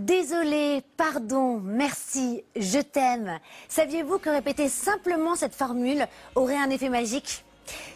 [0.00, 3.38] Désolé, pardon, merci, je t'aime.
[3.68, 7.44] Saviez-vous que répéter simplement cette formule aurait un effet magique?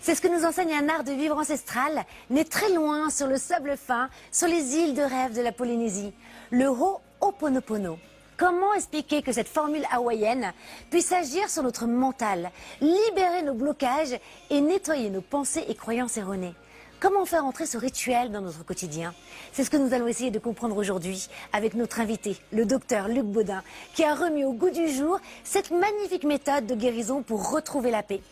[0.03, 3.39] C'est ce que nous enseigne un art de vivre ancestral, né très loin sur le
[3.39, 6.13] sable fin, sur les îles de rêve de la Polynésie,
[6.51, 7.99] le Ho'oponopono.
[8.37, 10.53] Comment expliquer que cette formule hawaïenne
[10.91, 12.51] puisse agir sur notre mental,
[12.83, 16.55] libérer nos blocages et nettoyer nos pensées et croyances erronées?
[17.01, 19.15] Comment faire entrer ce rituel dans notre quotidien?
[19.53, 23.25] C'est ce que nous allons essayer de comprendre aujourd'hui avec notre invité, le docteur Luc
[23.25, 23.63] Baudin,
[23.95, 28.03] qui a remis au goût du jour cette magnifique méthode de guérison pour retrouver la
[28.03, 28.23] paix.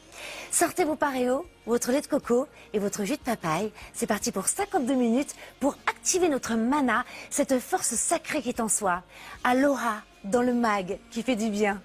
[0.50, 3.72] Sortez vos paréos, votre lait de coco et votre jus de papaye.
[3.92, 8.68] C'est parti pour 52 minutes pour activer notre mana, cette force sacrée qui est en
[8.68, 9.02] soi.
[9.44, 11.80] Aloha dans le mag qui fait du bien.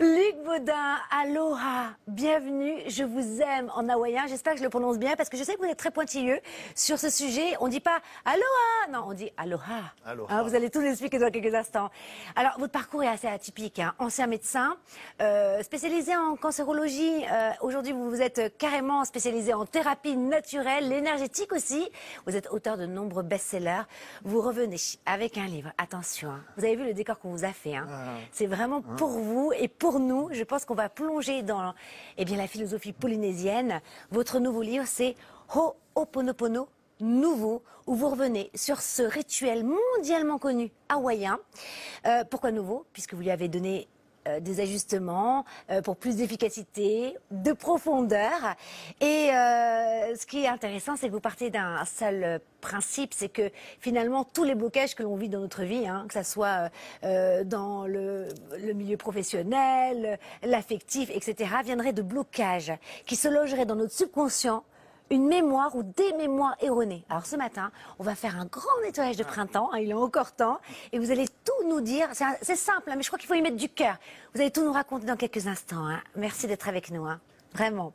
[0.00, 5.14] Luc Baudin, aloha, bienvenue, je vous aime en hawaïen, j'espère que je le prononce bien
[5.14, 6.40] parce que je sais que vous êtes très pointilleux
[6.74, 7.54] sur ce sujet.
[7.60, 9.92] On ne dit pas aloha, non, on dit aloha.
[10.06, 11.90] Hein, vous allez tout expliquer dans quelques instants.
[12.34, 13.92] Alors, votre parcours est assez atypique, hein.
[13.98, 14.78] ancien médecin,
[15.20, 17.22] euh, spécialisé en cancérologie.
[17.30, 21.90] Euh, aujourd'hui, vous vous êtes carrément spécialisé en thérapie naturelle, énergétique aussi.
[22.26, 23.82] Vous êtes auteur de nombreux best-sellers.
[24.24, 26.42] Vous revenez avec un livre, attention, hein.
[26.56, 27.76] vous avez vu le décor qu'on vous a fait.
[27.76, 28.14] Ah.
[28.32, 31.74] C'est vraiment pour vous et pour pour nous, je pense qu'on va plonger dans
[32.16, 33.80] eh bien, la philosophie polynésienne.
[34.12, 35.16] Votre nouveau livre, c'est
[35.52, 36.68] Ho'oponopono
[37.00, 41.40] nouveau, où vous revenez sur ce rituel mondialement connu hawaïen.
[42.06, 42.86] Euh, pourquoi nouveau?
[42.92, 43.88] Puisque vous lui avez donné
[44.28, 48.54] euh, des ajustements euh, pour plus d'efficacité, de profondeur.
[49.00, 53.50] Et euh, ce qui est intéressant, c'est que vous partez d'un seul principe, c'est que
[53.80, 56.68] finalement tous les blocages que l'on vit dans notre vie, hein, que ce soit
[57.02, 62.72] dans le, le, milieu professionnel, l'affectif, etc., viendraient de blocages
[63.06, 64.64] qui se logeraient dans notre subconscient
[65.10, 67.04] une mémoire ou des mémoires erronées.
[67.10, 70.32] Alors ce matin, on va faire un grand nettoyage de printemps, hein, il est encore
[70.32, 70.60] temps,
[70.92, 72.08] et vous allez tout nous dire.
[72.42, 73.96] C'est simple, hein, mais je crois qu'il faut y mettre du cœur.
[74.34, 75.86] Vous allez tout nous raconter dans quelques instants.
[75.86, 76.00] Hein.
[76.16, 77.06] Merci d'être avec nous.
[77.52, 77.92] Vraiment.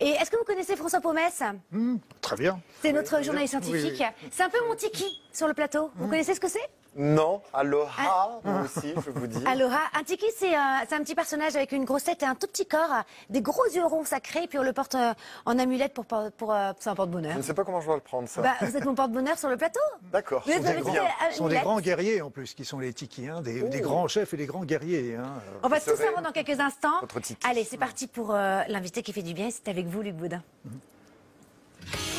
[0.00, 2.60] Et est-ce que vous connaissez François Pomès hmm, Très bien.
[2.82, 4.02] C'est notre journaliste scientifique.
[4.32, 5.92] C'est un peu mon tiki sur le plateau.
[5.94, 6.10] Vous hmm.
[6.10, 6.68] connaissez ce que c'est?
[6.98, 8.40] Non, Aloha, ah.
[8.42, 9.40] moi aussi, je vous dis.
[9.46, 9.78] Aloha.
[9.96, 13.04] Un tiki, c'est un, petit personnage avec une grosse tête et un tout petit corps,
[13.30, 15.14] des gros yeux ronds sacrés, puis on le porte euh,
[15.46, 17.34] en amulette pour, pour, pour euh, c'est un porte-bonheur.
[17.34, 18.42] Je ne sais pas comment je dois le prendre, ça.
[18.42, 19.78] Bah, vous êtes mon porte-bonheur sur le plateau.
[20.10, 20.44] D'accord.
[20.44, 20.52] Ce
[21.36, 24.36] sont, des, grands guerriers, en plus, qui sont les tikis, hein, des, grands chefs et
[24.36, 25.14] des grands guerriers.
[25.14, 25.34] Hein.
[25.62, 27.00] On va tout savoir dans quelques instants.
[27.44, 29.50] Allez, c'est parti pour euh, l'invité qui fait du bien.
[29.50, 30.42] C'est avec vous, Luc Boudin.
[30.64, 32.17] Mhm.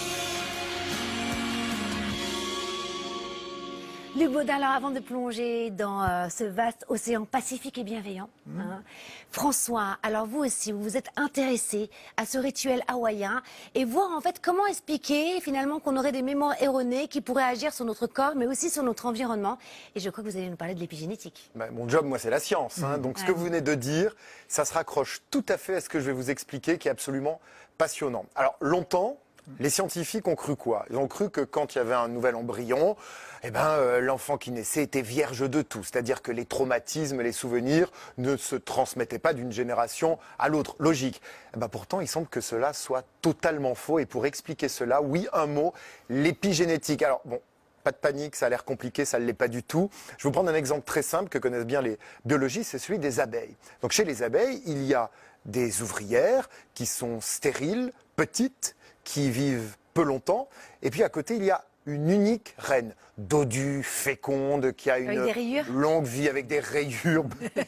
[4.17, 8.59] Luc Baudin, alors avant de plonger dans euh, ce vaste océan pacifique et bienveillant, mmh.
[8.59, 8.83] hein,
[9.29, 13.43] François, alors vous aussi, vous vous êtes intéressé à ce rituel hawaïen
[13.75, 17.71] et voir en fait comment expliquer finalement qu'on aurait des mémoires erronées qui pourraient agir
[17.71, 19.59] sur notre corps, mais aussi sur notre environnement.
[19.93, 21.51] Et je crois que vous allez nous parler de l'épigénétique.
[21.53, 22.81] Bah, mon job, moi, c'est la science.
[22.81, 22.97] Hein.
[22.97, 23.01] Mmh.
[23.03, 24.15] Donc ce que vous venez de dire,
[24.47, 26.91] ça se raccroche tout à fait à ce que je vais vous expliquer, qui est
[26.91, 27.39] absolument
[27.77, 28.25] passionnant.
[28.35, 29.17] Alors longtemps,
[29.59, 30.85] les scientifiques ont cru quoi?
[30.89, 32.95] Ils ont cru que quand il y avait un nouvel embryon,
[33.43, 35.83] eh ben, euh, l'enfant qui naissait était vierge de tout.
[35.83, 40.75] C'est-à-dire que les traumatismes, les souvenirs ne se transmettaient pas d'une génération à l'autre.
[40.79, 41.21] Logique.
[41.55, 43.99] Eh ben, pourtant, il semble que cela soit totalement faux.
[43.99, 45.73] Et pour expliquer cela, oui, un mot,
[46.09, 47.01] l'épigénétique.
[47.01, 47.39] Alors, bon,
[47.83, 49.89] pas de panique, ça a l'air compliqué, ça ne l'est pas du tout.
[50.17, 53.19] Je vous prendre un exemple très simple que connaissent bien les biologistes, c'est celui des
[53.19, 53.55] abeilles.
[53.81, 55.09] Donc chez les abeilles, il y a
[55.45, 58.75] des ouvrières qui sont stériles, petites,
[59.09, 60.49] qui vivent peu longtemps.
[60.83, 65.33] Et puis à côté, il y a une unique reine, dodue, féconde, qui a une
[65.67, 67.25] longue vie avec des rayures.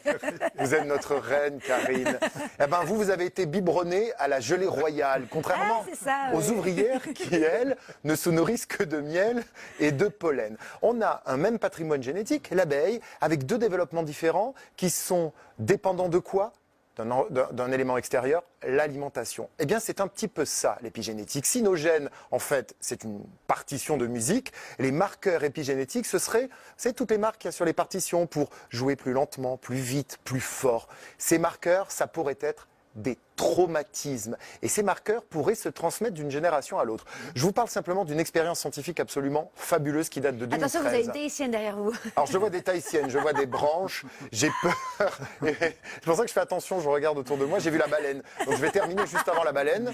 [0.60, 2.16] vous êtes notre reine, Karine.
[2.62, 7.02] Eh ben, vous, vous avez été biberonnée à la gelée royale, contrairement ah, aux ouvrières
[7.12, 9.42] qui, elles, ne se nourrissent que de miel
[9.80, 10.56] et de pollen.
[10.80, 16.18] On a un même patrimoine génétique, l'abeille, avec deux développements différents qui sont dépendants de
[16.20, 16.52] quoi?
[16.96, 19.48] D'un élément extérieur, l'alimentation.
[19.58, 21.46] Eh bien, c'est un petit peu ça, l'épigénétique.
[21.46, 26.48] Si nos gènes, en fait, c'est une partition de musique, les marqueurs épigénétiques, ce serait,
[26.76, 29.76] c'est toutes les marques qu'il y a sur les partitions pour jouer plus lentement, plus
[29.76, 30.88] vite, plus fort.
[31.18, 34.36] Ces marqueurs, ça pourrait être des traumatismes.
[34.62, 37.04] Et ces marqueurs pourraient se transmettre d'une génération à l'autre.
[37.34, 40.62] Je vous parle simplement d'une expérience scientifique absolument fabuleuse qui date de 2013.
[40.62, 41.92] Attention, vous avez une tahitienne derrière vous.
[42.14, 45.18] Alors je vois des tahitiennes, je vois des branches, j'ai peur.
[45.42, 47.88] C'est pour ça que je fais attention, je regarde autour de moi, j'ai vu la
[47.88, 48.22] baleine.
[48.46, 49.92] Donc je vais terminer juste avant la baleine.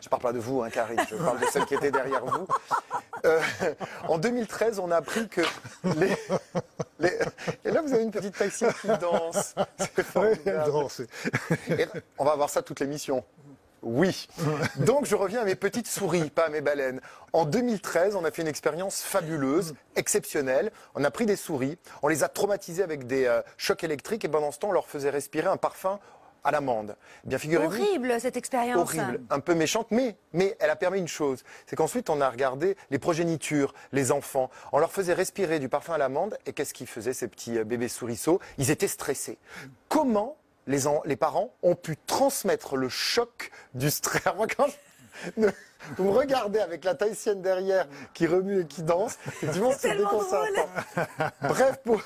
[0.00, 2.46] Je parle pas de vous, hein, Karine, je parle de celle qui était derrière vous.
[3.24, 3.40] Euh,
[4.08, 5.42] en 2013, on a appris que
[5.96, 6.16] les...
[7.64, 9.54] Et là, vous avez une petite Tahitienne qui danse.
[10.04, 10.40] Formidable.
[10.46, 11.02] elle danse.
[11.68, 11.86] Et
[12.18, 13.24] on va avoir ça toute l'émission.
[13.82, 14.28] Oui.
[14.76, 17.00] Donc je reviens à mes petites souris, pas à mes baleines.
[17.32, 20.70] En 2013, on a fait une expérience fabuleuse, exceptionnelle.
[20.94, 24.28] On a pris des souris, on les a traumatisées avec des euh, chocs électriques et
[24.28, 25.98] pendant ce temps, on leur faisait respirer un parfum
[26.44, 26.96] à l'amande.
[27.24, 27.82] Eh Bien figurez-vous.
[27.82, 28.80] Horrible cette expérience.
[28.80, 31.42] Horrible, un peu méchante, mais, mais elle a permis une chose.
[31.66, 34.50] C'est qu'ensuite, on a regardé les progénitures, les enfants.
[34.72, 36.36] On leur faisait respirer du parfum à l'amande.
[36.46, 39.38] Et qu'est-ce qu'ils faisaient, ces petits euh, bébés souriceaux Ils étaient stressés.
[39.88, 40.36] Comment
[40.66, 45.46] les, en- les parents ont pu transmettre le choc du stress Moi, quand je-
[45.98, 49.18] Vous me regardez avec la tahitienne derrière qui remue et qui danse.
[49.26, 50.68] Effectivement, c'est tellement déconcertant.
[51.42, 52.00] Bref, pour,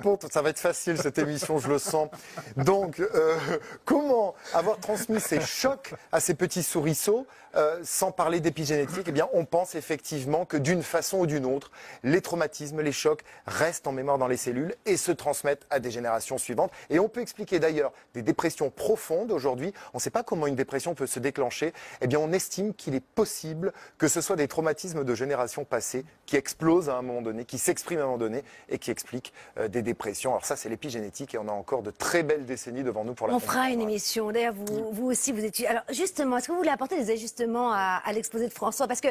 [0.00, 2.08] pour- ça va être facile cette émission, je le sens.
[2.56, 3.38] Donc, euh,
[3.84, 7.26] comment avoir transmis ces chocs à ces petits souriceaux
[7.56, 11.70] euh, sans parler d'épigénétique Eh bien, on pense effectivement que d'une façon ou d'une autre,
[12.02, 15.90] les traumatismes, les chocs restent en mémoire dans les cellules et se transmettent à des
[15.90, 16.72] générations suivantes.
[16.90, 19.72] Et on peut expliquer d'ailleurs des dépressions profondes aujourd'hui.
[19.92, 21.72] On ne sait pas comment une dépression peut se déclencher.
[22.00, 26.04] Eh bien, on estime qu'il est possible que ce soit des traumatismes de générations passées
[26.26, 29.32] qui explosent à un moment donné, qui s'expriment à un moment donné et qui expliquent
[29.58, 30.30] euh, des dépressions.
[30.30, 33.28] Alors ça, c'est l'épigénétique et on a encore de très belles décennies devant nous pour
[33.28, 34.32] la On fera une émission.
[34.32, 35.68] D'ailleurs, vous, vous aussi, vous étudiez.
[35.68, 39.00] Alors, justement, est-ce que vous voulez apporter des ajustements à, à l'exposé de François Parce
[39.00, 39.08] que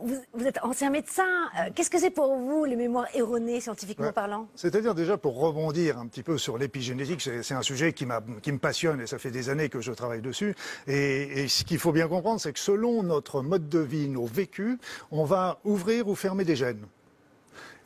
[0.00, 1.24] vous, vous êtes ancien médecin.
[1.58, 4.12] Euh, Qu'est-ce que c'est pour vous, les mémoires erronées, scientifiquement Ouais.
[4.12, 4.48] parlant?
[4.54, 8.06] C'est-à-dire déjà pour rebondir un petit peu sur l'épigénétique, c'est un sujet qui,
[8.42, 10.54] qui me passionne et ça fait des années que je travaille dessus.
[10.86, 14.26] Et, et ce qu'il faut bien comprendre, c'est que selon notre mode de vie, nos
[14.26, 14.78] vécus,
[15.10, 16.86] on va ouvrir ou fermer des gènes.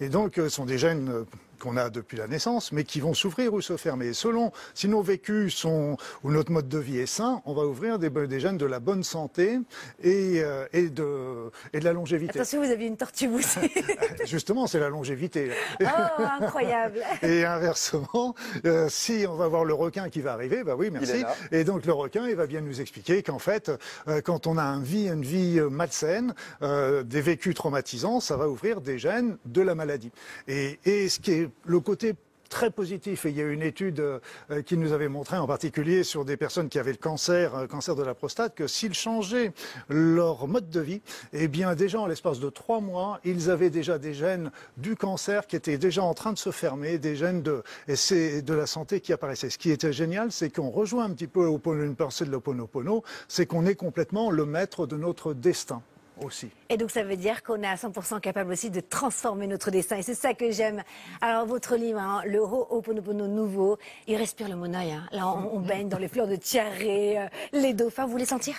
[0.01, 1.25] Et donc, euh, ce sont des gènes euh,
[1.61, 4.13] qu'on a depuis la naissance, mais qui vont s'ouvrir ou se fermer.
[4.13, 7.99] Selon si nos vécus sont ou notre mode de vie est sain, on va ouvrir
[7.99, 9.61] des, des gènes de la bonne santé
[10.03, 12.39] et, euh, et, de, et de la longévité.
[12.39, 13.71] Attention, vous avez une tortue boussée.
[14.27, 15.51] Justement, c'est la longévité.
[15.81, 17.01] oh, incroyable.
[17.23, 18.35] Et inversement,
[18.65, 21.25] euh, si on va voir le requin qui va arriver, bah oui, merci.
[21.53, 23.71] Et donc le requin, il va bien nous expliquer qu'en fait,
[24.09, 28.49] euh, quand on a un vie, une vie malsaine, euh, des vécus traumatisants, ça va
[28.49, 30.11] ouvrir des gènes de la maladie.
[30.49, 32.15] Et, et ce qui est le côté
[32.51, 33.25] très positif.
[33.25, 36.37] Et il y a une étude euh, qui nous avait montré, en particulier sur des
[36.37, 39.53] personnes qui avaient le cancer, euh, cancer de la prostate, que s'ils changeaient
[39.89, 41.01] leur mode de vie,
[41.33, 45.47] eh bien déjà en l'espace de trois mois, ils avaient déjà des gènes du cancer
[45.47, 49.13] qui étaient déjà en train de se fermer, des gènes de, de la santé qui
[49.13, 49.51] apparaissaient.
[49.51, 53.47] Ce qui était génial, c'est qu'on rejoint un petit peu une pensée de l'Oponopono, c'est
[53.47, 55.83] qu'on est complètement le maître de notre destin
[56.25, 56.51] aussi.
[56.69, 59.97] Et donc, ça veut dire qu'on est à 100% capable aussi de transformer notre destin.
[59.97, 60.83] Et c'est ça que j'aime.
[61.21, 64.93] Alors, votre livre, hein, le Ho'oponopono nouveau, il respire le monoeil.
[64.93, 65.07] hein.
[65.13, 68.07] Là, on, on baigne dans les fleurs de tiaré, euh, les dauphins.
[68.07, 68.55] Vous voulez sentir?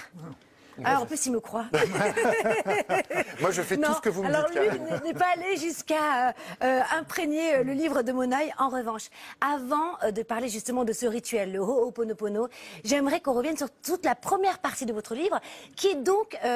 [0.84, 1.66] Ah, en plus, il me croit.
[3.42, 4.60] Moi, je fais tout ce que vous me alors dites.
[4.60, 5.02] lui Karine.
[5.04, 6.32] n'est- pas allé jusqu'à euh,
[6.64, 8.52] euh, imprégner euh, le livre de Monaï.
[8.58, 9.10] En revanche,
[9.42, 12.48] avant euh, de parler justement de ce rituel, le Ho'oponopono,
[12.84, 15.40] j'aimerais qu'on revienne sur toute la première partie de votre livre,
[15.76, 16.48] qui est donc euh,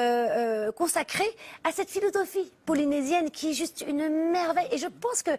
[0.68, 1.28] euh, consacrée
[1.64, 4.68] à cette philosophie polynésienne qui est juste une merveille.
[4.72, 5.30] Et je pense que,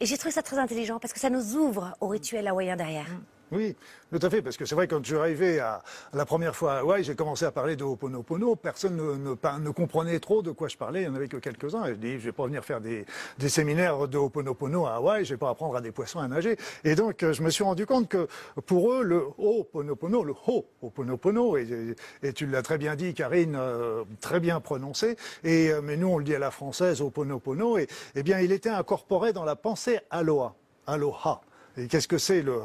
[0.00, 3.06] et j'ai trouvé ça très intelligent, parce que ça nous ouvre au rituel hawaïen derrière.
[3.52, 3.76] Oui,
[4.10, 5.82] tout à fait, parce que c'est vrai, quand je suis arrivé à,
[6.12, 9.70] la première fois à Hawaï, j'ai commencé à parler de Ho'oponopono, personne ne, ne, ne
[9.70, 12.12] comprenait trop de quoi je parlais, il n'y en avait que quelques-uns, et je dis,
[12.12, 13.04] je vais pas venir faire des,
[13.48, 16.56] séminaires de Ho'oponopono à Hawaï, je vais pas apprendre à des poissons à nager.
[16.84, 18.26] Et donc, je me suis rendu compte que
[18.66, 24.04] pour eux, le Ho'oponopono, le Ho'oponopono, et, et tu l'as très bien dit, Karine, euh,
[24.20, 27.88] très bien prononcé, et, euh, mais nous, on le dit à la française, Ho'oponopono, et,
[28.14, 30.54] eh bien, il était incorporé dans la pensée Aloha,
[30.86, 31.42] Aloha.
[31.76, 32.60] Et qu'est-ce que c'est le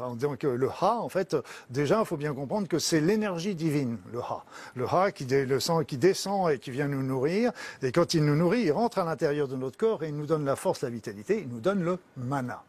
[0.80, 1.36] Ha, en fait,
[1.68, 4.44] déjà, il faut bien comprendre que c'est l'énergie divine, le Ha.
[4.76, 7.50] Le Ha, qui, dé- le sang qui descend et qui vient nous nourrir.
[7.82, 10.26] Et quand il nous nourrit, il rentre à l'intérieur de notre corps et il nous
[10.26, 12.62] donne la force, la vitalité, il nous donne le mana.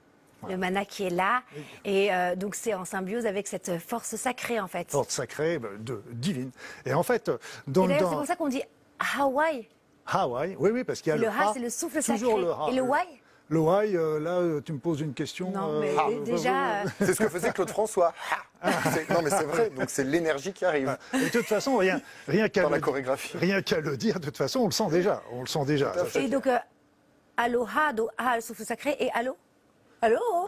[0.49, 1.43] Le mana qui est là.
[1.85, 4.89] Et euh, donc, c'est en symbiose avec cette force sacrée, en fait.
[4.89, 6.49] Force sacrée, ben, de, divine.
[6.87, 7.29] Et en fait,
[7.67, 8.63] dans, d'ailleurs, c'est dans pour ça qu'on dit
[9.19, 9.67] Hawaï.
[10.07, 12.41] Hawaï, oui, oui, parce qu'il y a Le le, Ha, c'est le souffle toujours sacré.
[12.41, 12.67] le Ha.
[12.71, 13.20] Et le Wai
[13.59, 15.51] Wai, euh, là, euh, tu me poses une question.
[15.51, 16.81] Non, euh, mais ah, déjà.
[16.85, 18.13] euh, C'est ce que faisait Claude François.
[19.09, 19.71] Non, mais c'est vrai.
[19.71, 22.81] Donc, c'est l'énergie qui arrive Et de toute façon, rien, rien qu'à dans la le,
[22.81, 23.35] chorégraphie.
[23.35, 25.23] rien qu'à le dire, de toute façon, on le sent déjà.
[25.31, 25.91] On le sent déjà.
[26.13, 26.57] Et donc, euh,
[27.37, 29.35] Aloha, do, ah, le souffle sacré, et Allo
[30.01, 30.19] Allô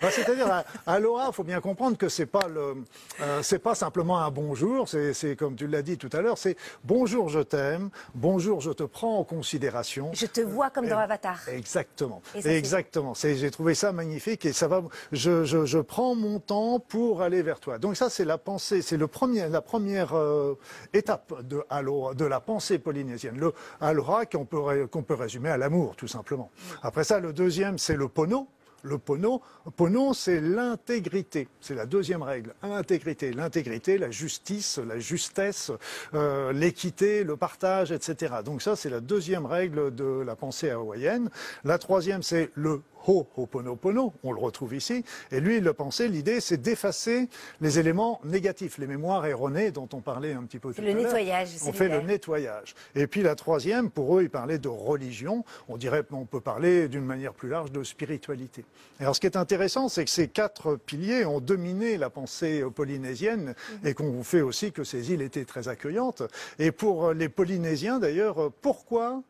[0.00, 0.50] Bah, C'est-à-dire,
[0.86, 2.84] à- il faut bien comprendre que c'est pas le,
[3.20, 4.88] euh, c'est pas simplement un bonjour.
[4.88, 8.70] C'est, c'est comme tu l'as dit tout à l'heure, c'est bonjour, je t'aime, bonjour, je
[8.72, 10.10] te prends en considération.
[10.12, 11.38] Je te vois comme dans Avatar.
[11.48, 12.20] Exactement.
[12.40, 13.14] Ça, Exactement.
[13.14, 14.82] C'est, j'ai trouvé ça magnifique et ça va.
[15.12, 17.78] Je, je, je prends mon temps pour aller vers toi.
[17.78, 20.58] Donc ça, c'est la pensée, c'est le premier, la première euh,
[20.92, 23.38] étape de aloha, de la pensée polynésienne.
[23.38, 26.50] Le aloha qu'on peut, qu'on peut résumer à l'amour, tout simplement.
[26.82, 28.48] Après ça, le deuxième, c'est le pono.
[28.84, 29.40] Le pono,
[29.76, 31.46] pono, c'est l'intégrité.
[31.60, 32.52] C'est la deuxième règle.
[32.62, 35.70] Intégrité, l'intégrité, la justice, la justesse,
[36.14, 38.34] euh, l'équité, le partage, etc.
[38.44, 41.30] Donc ça, c'est la deuxième règle de la pensée hawaïenne.
[41.62, 45.04] La troisième, c'est le Ho'oponopono, on le retrouve ici.
[45.30, 47.28] Et lui, il le pensait, l'idée, c'est d'effacer
[47.60, 50.92] les éléments négatifs, les mémoires erronées dont on parlait un petit peu tout le à
[50.92, 51.02] l'heure.
[51.02, 52.74] nettoyage On fait le nettoyage.
[52.94, 55.44] Et puis la troisième, pour eux, ils parlaient de religion.
[55.68, 58.64] On dirait, on peut parler d'une manière plus large de spiritualité.
[59.00, 63.54] Alors, ce qui est intéressant, c'est que ces quatre piliers ont dominé la pensée polynésienne
[63.84, 66.22] et qu'on fait aussi que ces îles étaient très accueillantes.
[66.58, 69.22] Et pour les Polynésiens, d'ailleurs, pourquoi,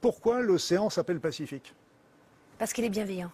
[0.00, 1.74] pourquoi l'océan s'appelle Pacifique?
[2.64, 3.30] Parce qu'il est bienveillant.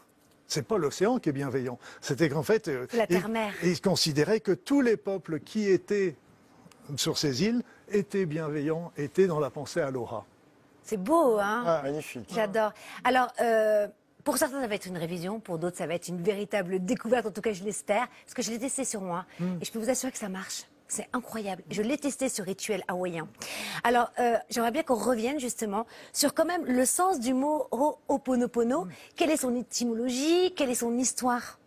[0.48, 1.78] c'est pas l'océan qui est bienveillant.
[2.00, 3.52] C'était qu'en fait, euh, La terre-mère.
[3.62, 6.16] ils considéraient que tous les peuples qui étaient
[6.96, 10.24] sur ces îles étaient bienveillants, étaient dans la pensée aloha.
[10.82, 12.28] C'est beau, hein Ah, Magnifique.
[12.34, 12.72] J'adore.
[13.04, 13.86] Alors, euh,
[14.24, 17.26] pour certains, ça va être une révision, pour d'autres, ça va être une véritable découverte.
[17.26, 19.26] En tout cas, je l'espère, parce que je l'ai testé sur moi.
[19.60, 20.64] Et je peux vous assurer que ça marche.
[20.90, 21.62] C'est incroyable.
[21.70, 23.28] Je l'ai testé sur rituel hawaïen.
[23.84, 28.88] Alors, euh, j'aimerais bien qu'on revienne justement sur quand même le sens du mot Ho'oponopono.
[29.14, 30.52] Quelle est son étymologie?
[30.56, 31.60] Quelle est son histoire?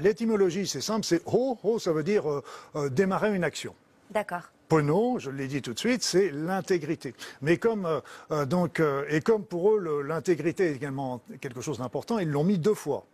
[0.00, 2.42] L'étymologie, c'est simple, c'est ho, ho, ça veut dire euh,
[2.74, 3.74] euh, démarrer une action.
[4.10, 4.50] D'accord.
[4.68, 7.14] Pono, je l'ai dit tout de suite, c'est l'intégrité.
[7.42, 7.86] Mais comme
[8.30, 12.44] euh, donc euh, et comme pour eux l'intégrité est également quelque chose d'important, ils l'ont
[12.44, 13.04] mis deux fois.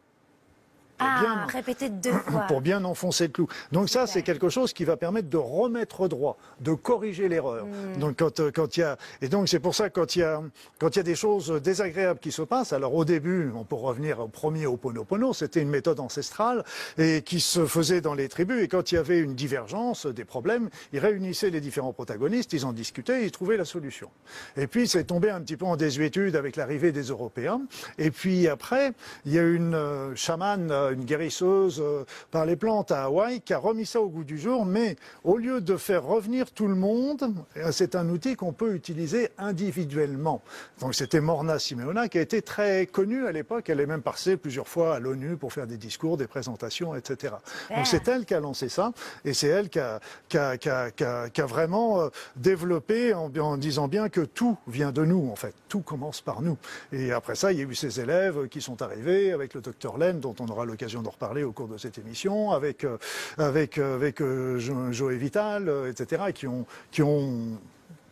[1.02, 2.40] Pour Ah, bien- répétez deux fois.
[2.49, 3.49] pour bien enfoncer le clou.
[3.73, 7.66] Donc ça, c'est quelque chose qui va permettre de remettre droit, de corriger l'erreur.
[7.66, 7.99] Hmm.
[7.99, 10.21] Donc quand euh, quand il y a et donc c'est pour ça que quand il
[10.21, 10.40] y a
[10.78, 12.73] quand il y a des choses désagréables qui se passent.
[12.73, 16.64] Alors au début, on peut revenir au premier au Ponopono, c'était une méthode ancestrale
[16.99, 18.62] et qui se faisait dans les tribus.
[18.62, 22.64] Et quand il y avait une divergence, des problèmes, ils réunissaient les différents protagonistes, ils
[22.66, 24.11] en discutaient, ils trouvaient la solution.
[24.56, 27.61] Et puis c'est tombé un petit peu en désuétude avec l'arrivée des Européens.
[27.99, 28.92] Et puis après,
[29.26, 33.41] il y a une euh, chamane, euh, une guérisseuse euh, par les plantes à Hawaï
[33.41, 34.65] qui a remis ça au goût du jour.
[34.65, 38.75] Mais au lieu de faire revenir tout le monde, euh, c'est un outil qu'on peut
[38.75, 40.43] utiliser individuellement.
[40.81, 43.69] Donc c'était Morna Simeona qui a été très connue à l'époque.
[43.71, 47.35] Elle est même passée plusieurs fois à l'ONU pour faire des discours, des présentations, etc.
[47.75, 48.93] Donc c'est elle qui a lancé ça
[49.25, 53.15] et c'est elle qui a, qui a- qui a- qui a- qui a vraiment développé
[53.15, 55.55] en, en disant bien que tout vient de nous en fait.
[55.69, 56.57] Tout commence par nous.
[56.93, 59.97] Et après ça, il y a eu ces élèves qui sont arrivés avec le docteur
[59.99, 62.99] Len, dont on aura l'occasion d'en reparler au cours de cette émission, avec euh,
[63.39, 66.25] avec euh, avec euh, Jo- Joël Vital, etc.
[66.35, 67.59] qui ont qui ont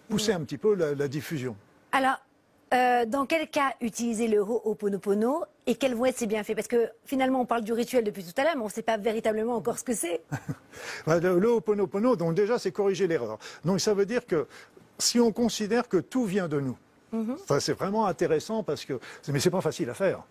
[0.08, 1.56] poussé un petit peu la, la diffusion.
[1.92, 2.16] Alors,
[2.72, 6.88] euh, dans quel cas utiliser le Ho'oponopono et quels vont être ses bienfaits Parce que
[7.04, 9.56] finalement, on parle du rituel depuis tout à l'heure, mais on ne sait pas véritablement
[9.56, 10.20] encore ce que c'est.
[11.06, 13.38] Bah, Le, le Ho'oponopono, donc déjà, c'est corriger l'erreur.
[13.64, 14.46] Donc ça veut dire que
[14.98, 16.76] si on considère que tout vient de nous,
[17.48, 19.00] ça, c'est vraiment intéressant parce que,
[19.32, 20.22] mais c'est pas facile à faire.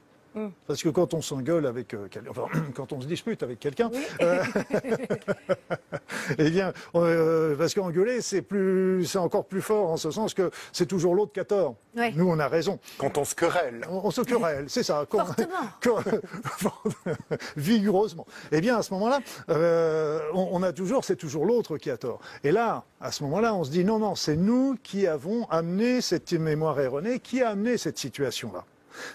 [0.67, 2.43] Parce que quand on s'engueule avec euh, enfin,
[2.75, 3.89] quand on se dispute avec quelqu'un,
[4.21, 4.43] euh,
[6.37, 10.51] eh bien, euh, parce qu'engueuler, c'est plus, c'est encore plus fort en ce sens que
[10.71, 11.75] c'est toujours l'autre qui a tort.
[11.97, 12.11] Ouais.
[12.15, 12.79] Nous, on a raison.
[12.97, 13.81] Quand on se querelle.
[13.89, 15.05] On, on se querelle, c'est ça.
[15.09, 15.25] Quand-
[15.81, 16.03] quand-
[17.57, 18.25] vigoureusement.
[18.51, 19.19] Eh bien, à ce moment-là,
[19.49, 22.19] euh, on, on a toujours, c'est toujours l'autre qui a tort.
[22.43, 26.01] Et là, à ce moment-là, on se dit non, non, c'est nous qui avons amené
[26.01, 28.63] cette mémoire erronée, qui a amené cette situation-là.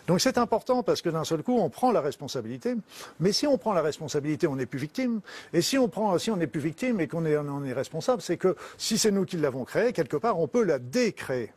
[0.06, 2.74] Donc c'est important parce que d'un seul coup, on prend la responsabilité.
[3.20, 5.20] Mais si on prend la responsabilité, on n'est plus victime.
[5.52, 7.72] Et si on prend, si on n'est plus victime et qu'on est, on en est
[7.72, 11.52] responsable, c'est que si c'est nous qui l'avons créée, quelque part, on peut la décréer.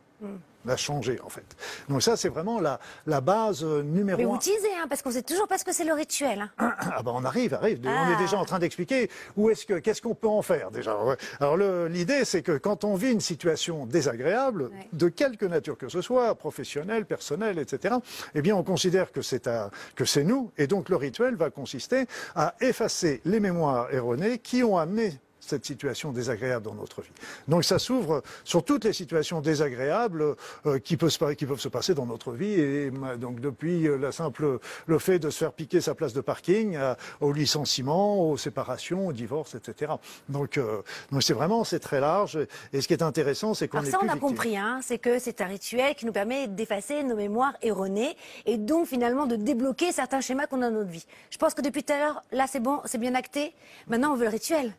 [0.64, 1.44] La changer, en fait.
[1.88, 4.28] Donc ça, c'est vraiment la, la base euh, numéro Mais un.
[4.28, 6.50] vous teasez, hein, parce qu'on sait toujours pas ce que c'est le rituel.
[6.58, 6.74] hein.
[6.80, 7.80] Ah ben on arrive, arrive.
[7.84, 8.12] On Ah.
[8.12, 10.96] est déjà en train d'expliquer où est-ce que qu'est-ce qu'on peut en faire déjà.
[11.40, 14.88] Alors l'idée c'est que quand on vit une situation désagréable, Ouais.
[14.92, 17.94] de quelque nature que ce soit, professionnelle, personnelle, etc.
[18.34, 21.50] Eh bien on considère que c'est à- que c'est nous et donc le rituel va
[21.50, 27.10] consister à effacer les mémoires erronées qui ont amené cette situation désagréable dans notre vie.
[27.46, 30.36] Donc ça s'ouvre sur toutes les situations désagréables
[30.66, 32.52] euh, qui, peuvent se, qui, peuvent se, passer dans notre vie.
[32.52, 36.76] Et donc depuis la simple, le fait de se faire piquer sa place de parking,
[36.76, 39.92] euh, au licenciement, aux séparations, au divorce, etc.
[40.28, 42.38] Donc euh, donc c'est vraiment c'est très large.
[42.72, 45.18] Et ce qui est intéressant, c'est qu'on est ça, on a compris, hein, c'est que
[45.18, 49.92] c'est un rituel qui nous permet d'effacer nos mémoires erronées et donc finalement de débloquer
[49.92, 51.06] certains schémas qu'on a dans notre vie.
[51.30, 53.54] Je pense que depuis tout à l'heure, là c'est bon, c'est bien acté.
[53.86, 54.72] Maintenant, on veut le rituel.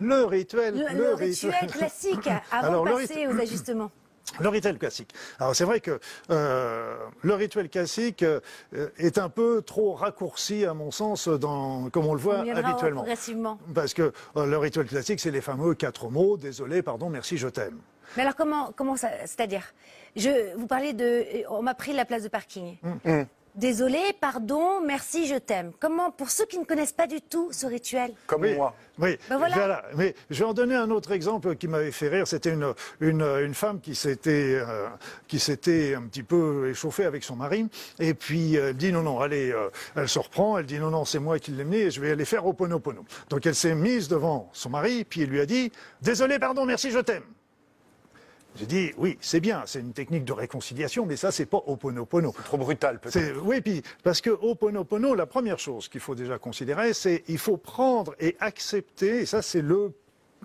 [0.00, 3.90] Le rituel, le, rituel, classique, avant de passer aux ajustements.
[4.38, 5.12] Le rituel classique.
[5.40, 5.98] Alors c'est vrai que
[6.30, 8.40] euh, le rituel classique euh,
[8.96, 13.02] est un peu trop raccourci à mon sens, dans, comme on le voit habituellement.
[13.02, 13.58] Progressivement.
[13.74, 17.48] Parce que euh, le rituel classique, c'est les fameux quatre mots désolé, pardon, merci, je
[17.48, 17.78] t'aime.
[18.16, 19.64] Mais alors comment, comment ça C'est-à-dire,
[20.14, 22.76] je, vous parlez de, on m'a pris la place de parking.
[22.82, 23.22] Mmh.
[23.56, 25.72] Désolé, pardon, merci, je t'aime.
[25.80, 28.74] Comment, pour ceux qui ne connaissent pas du tout ce rituel Comme moi.
[28.98, 29.82] Oui, ben voilà.
[29.96, 32.26] Mais je vais en donner un autre exemple qui m'avait fait rire.
[32.26, 34.88] C'était une, une, une, femme qui s'était euh,
[35.26, 37.66] qui s'était un petit peu échauffée avec son mari.
[37.98, 40.58] Et puis elle dit non, non, allez, euh, elle se reprend.
[40.58, 42.52] Elle dit non, non, c'est moi qui l'ai menée et je vais aller faire au
[42.52, 43.04] pono pono.
[43.30, 46.90] Donc elle s'est mise devant son mari, puis il lui a dit désolé, pardon, merci,
[46.90, 47.24] je t'aime.
[48.56, 52.34] J'ai dit, oui, c'est bien, c'est une technique de réconciliation, mais ça, c'est pas Oponopono.
[52.36, 53.40] C'est trop brutal, peut-être.
[53.42, 57.56] Oui, puis, parce que Oponopono, la première chose qu'il faut déjà considérer, c'est il faut
[57.56, 59.92] prendre et accepter, et ça, c'est le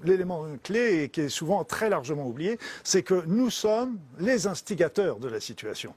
[0.03, 5.19] l'élément clé et qui est souvent très largement oublié, c'est que nous sommes les instigateurs
[5.19, 5.93] de la situation.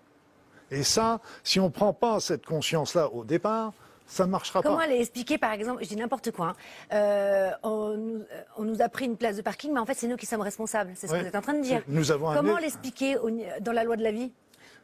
[0.71, 3.73] Et ça, si on ne prend pas cette conscience-là au départ,
[4.09, 4.69] ça ne marchera pas.
[4.69, 6.55] Comment expliquer, par exemple, je dis n'importe quoi, hein,
[6.93, 10.27] euh, on, nous, a pris une place de parking, mais en fait, c'est nous qui
[10.27, 10.93] sommes responsables.
[10.97, 11.83] C'est ce que vous êtes en train de dire.
[11.87, 13.17] Nous avons Comment l'expliquer
[13.61, 14.33] dans la loi de la vie?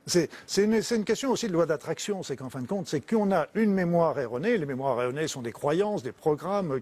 [0.07, 2.23] C'est une, une, question aussi de loi d'attraction.
[2.23, 4.59] C'est qu'en fin de compte, c'est qu'on a une mémoire erronée.
[4.59, 6.81] Les mémoires erronées sont des croyances, des programmes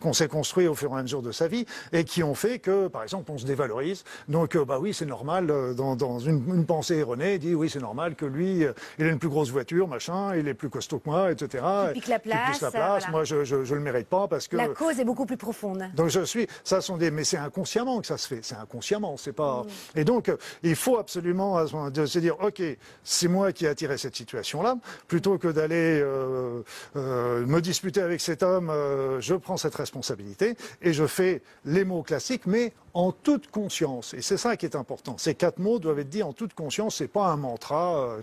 [0.00, 2.58] qu'on s'est construits au fur et à mesure de sa vie et qui ont fait
[2.58, 4.04] que, par exemple, on se dévalorise.
[4.28, 7.70] Donc, euh, bah oui, c'est normal, euh, dans, dans une, une, pensée erronée, dit oui,
[7.70, 10.70] c'est normal que lui, euh, il a une plus grosse voiture, machin, il est plus
[10.70, 11.64] costaud que moi, etc.
[11.88, 12.60] Il pique la place.
[12.60, 13.08] la place.
[13.10, 14.56] Moi, je, je, je, le mérite pas parce que.
[14.56, 15.84] La cause est beaucoup plus profonde.
[15.94, 16.46] Donc, je suis.
[16.64, 17.10] Ça sont des.
[17.10, 18.40] Mais c'est inconsciemment que ça se fait.
[18.42, 19.16] C'est inconsciemment.
[19.16, 19.62] C'est pas.
[19.62, 19.98] Mm.
[19.98, 22.60] Et donc, il faut absolument de se dire, OK,
[23.02, 24.76] c'est moi qui ai attiré cette situation-là.
[25.08, 26.62] Plutôt que d'aller euh,
[26.96, 31.84] euh, me disputer avec cet homme, euh, je prends cette responsabilité et je fais les
[31.84, 34.14] mots classiques, mais en toute conscience.
[34.14, 35.18] Et c'est ça qui est important.
[35.18, 36.96] Ces quatre mots doivent être dits en toute conscience.
[36.96, 38.18] C'est pas un mantra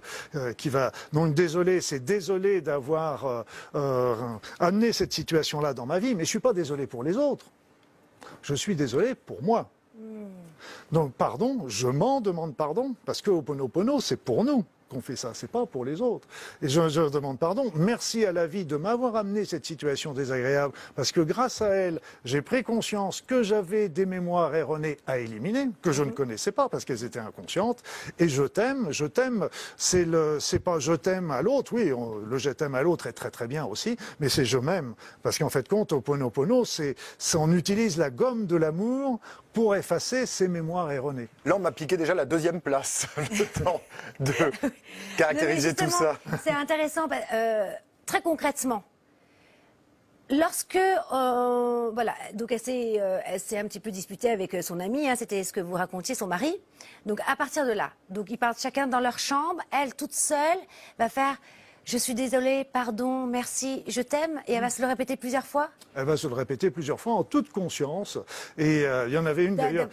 [0.57, 0.93] qui va.
[1.11, 3.45] Donc désolé, c'est désolé d'avoir
[4.59, 7.47] amené cette situation-là dans ma vie, mais je suis pas désolé pour les autres.
[8.41, 9.69] Je suis désolé pour moi.
[10.91, 15.31] Donc, pardon, je m'en demande pardon, parce que Oponopono, c'est pour nous qu'on fait ça,
[15.33, 16.27] c'est pas pour les autres.
[16.61, 17.71] Et je, je, demande pardon.
[17.75, 21.99] Merci à la vie de m'avoir amené cette situation désagréable, parce que grâce à elle,
[22.25, 26.69] j'ai pris conscience que j'avais des mémoires erronées à éliminer, que je ne connaissais pas
[26.69, 27.81] parce qu'elles étaient inconscientes.
[28.19, 29.47] Et je t'aime, je t'aime.
[29.77, 31.73] C'est le, c'est pas je t'aime à l'autre.
[31.73, 31.91] Oui,
[32.25, 35.37] le je t'aime à l'autre est très très bien aussi, mais c'est je m'aime, parce
[35.37, 36.95] qu'en fait compte, au pono c'est,
[37.35, 39.19] on utilise la gomme de l'amour
[39.53, 41.27] pour effacer ses mémoires erronées.
[41.45, 43.81] Là, on m'a piqué déjà la deuxième place, le temps
[44.19, 44.33] de
[45.17, 46.17] caractériser tout ça.
[46.43, 47.71] C'est intéressant, euh,
[48.05, 48.83] très concrètement.
[50.29, 53.19] Lorsque, euh, voilà, donc elle s'est, euh,
[53.51, 56.55] un petit peu disputée avec son ami, hein, c'était ce que vous racontiez, son mari.
[57.05, 60.59] Donc à partir de là, donc ils partent chacun dans leur chambre, elle toute seule
[60.97, 61.35] va faire
[61.85, 65.69] je suis désolée, pardon, merci, je t'aime, et elle va se le répéter plusieurs fois
[65.95, 68.17] Elle va se le répéter plusieurs fois en toute conscience.
[68.57, 69.89] Et euh, il y en avait une d'ailleurs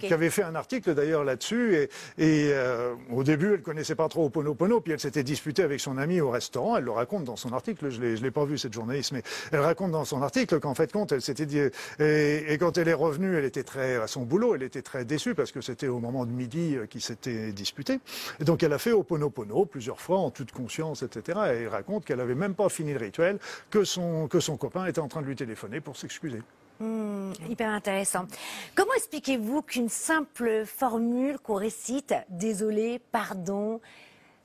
[0.00, 1.76] qui, avait fait un article d'ailleurs là-dessus.
[1.76, 1.82] Et,
[2.18, 5.98] et euh, au début, elle connaissait pas trop Oponopono, puis elle s'était disputée avec son
[5.98, 6.76] ami au restaurant.
[6.76, 7.90] Elle le raconte dans son article.
[7.90, 9.22] Je l'ai, je l'ai pas vu cette journaliste, mais
[9.52, 11.60] elle raconte dans son article qu'en fait compte, elle s'était dit
[11.98, 15.04] et, et, quand elle est revenue, elle était très à son boulot, elle était très
[15.04, 18.00] déçue parce que c'était au moment de midi euh, qu'ils s'étaient disputés.
[18.40, 21.25] Et donc elle a fait Oponopono plusieurs fois en toute conscience, etc.
[21.28, 23.38] Et il raconte qu'elle n'avait même pas fini le rituel,
[23.70, 26.42] que son, que son copain était en train de lui téléphoner pour s'excuser.
[26.78, 28.26] Hmm, hyper intéressant.
[28.74, 33.80] Comment expliquez-vous qu'une simple formule qu'on récite, désolé, pardon,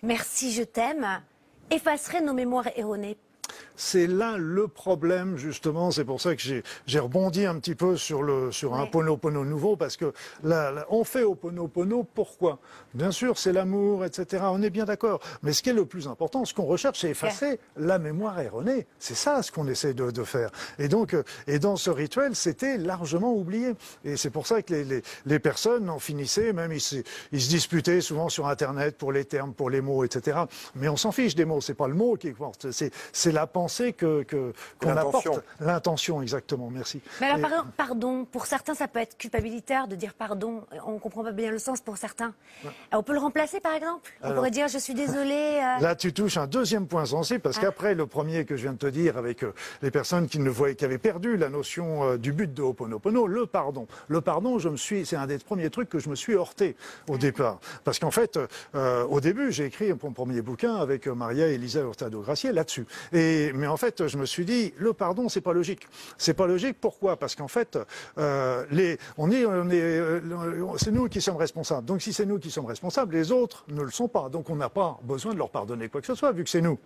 [0.02, 1.22] merci, je t'aime,
[1.70, 3.18] effacerait nos mémoires erronées?
[3.76, 5.92] C'est là le problème, justement.
[5.92, 9.76] C'est pour ça que j'ai rebondi un petit peu sur, le, sur un Pono nouveau,
[9.76, 12.60] parce que là, on fait au Pono pourquoi?
[12.94, 14.44] Bien sûr, c'est l'amour, etc.
[14.48, 15.20] On est bien d'accord.
[15.44, 18.88] Mais ce qui est le plus important, ce qu'on recherche, c'est effacer la mémoire erronée.
[19.00, 20.52] C'est ça ce qu'on essaie de, faire.
[20.78, 23.74] Et donc, euh, et dans ce rituel, c'était largement oublié.
[24.06, 26.98] Et c'est pour ça que les, les, personnes en finissaient, même ils se,
[27.32, 30.42] ils se disputaient souvent sur Internet pour les termes, pour les mots, etc.
[30.76, 31.62] Mais on s'en fiche des mots.
[31.62, 32.68] C'est pas le mot qui importe.
[32.72, 35.32] C'est la pensée pensée que qu'on L'intention.
[35.34, 35.46] apporte.
[35.60, 36.70] L'intention, exactement.
[36.72, 37.00] Merci.
[37.20, 40.64] Mais alors, Et- par exemple, pardon, pour certains, ça peut être culpabilitaire de dire pardon.
[40.88, 42.34] On comprend pas bien le sens pour certains.
[42.92, 44.10] On peut le remplacer, par exemple?
[44.22, 45.60] On Alors- pourrait dire je suis désolé.
[45.62, 47.62] euh, Là, tu touches un deuxième point sensible, parce Ah.
[47.62, 50.50] qu'après le premier que je viens de te dire, avec euh, les personnes qui ne
[50.50, 53.86] voyaient, qui avaient perdu la notion euh, du but de Ho'oponopono, le pardon.
[54.08, 56.76] Le pardon, je me suis, c'est un des premiers trucs que je me suis heurté
[57.10, 58.40] au départ, parce qu'en fait,
[58.76, 62.86] euh, au début, j'ai écrit mon premier bouquin avec euh, Maria Elisa Hurtado-Gracier là-dessus.
[63.14, 65.88] Et mais en fait, je me suis dit, le pardon, c'est pas logique.
[66.18, 66.78] C'est pas logique.
[66.80, 67.18] Pourquoi?
[67.18, 67.78] Parce qu'en fait,
[68.18, 71.86] euh, les, on est, on est, euh, c'est nous qui sommes responsables.
[71.86, 74.30] Donc, si c'est nous qui sommes responsables, les autres ne le sont pas.
[74.30, 76.62] Donc, on n'a pas besoin de leur pardonner quoi que ce soit, vu que c'est
[76.62, 76.78] nous.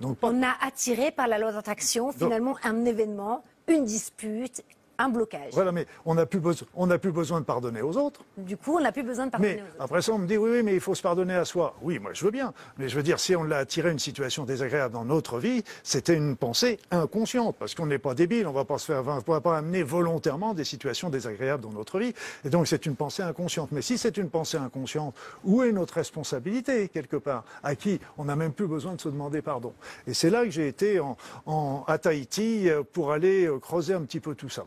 [0.00, 0.28] Donc, pas.
[0.28, 4.62] On a attiré par la loi d'attraction finalement un événement, une dispute,
[4.98, 5.52] un blocage.
[5.52, 8.20] Voilà, mais on n'a plus, besoin- plus de pardonner aux autres.
[8.36, 9.76] Du coup, on n'a plus besoin de pardonner Mais aux autres.
[9.84, 11.74] après ça, on me dit oui, oui, mais il faut se pardonner à soi.
[11.82, 12.52] Oui, moi je veux bien.
[12.78, 16.14] Mais je veux dire, si on l'a attiré une situation désagréable dans notre vie, c'était
[16.16, 17.56] une pensée inconsciente.
[17.58, 20.54] Parce qu'on n'est pas débile, on va pas se faire, on va pas amener volontairement
[20.54, 22.12] des situations désagréables dans notre vie.
[22.44, 23.70] Et donc c'est une pensée inconsciente.
[23.72, 28.24] Mais si c'est une pensée inconsciente, où est notre responsabilité quelque part À qui on
[28.24, 29.72] n'a même plus besoin de se demander pardon?
[30.06, 33.94] Et c'est là que j'ai été en, en- à Tahiti euh, pour aller euh, creuser
[33.94, 34.64] un petit peu tout ça.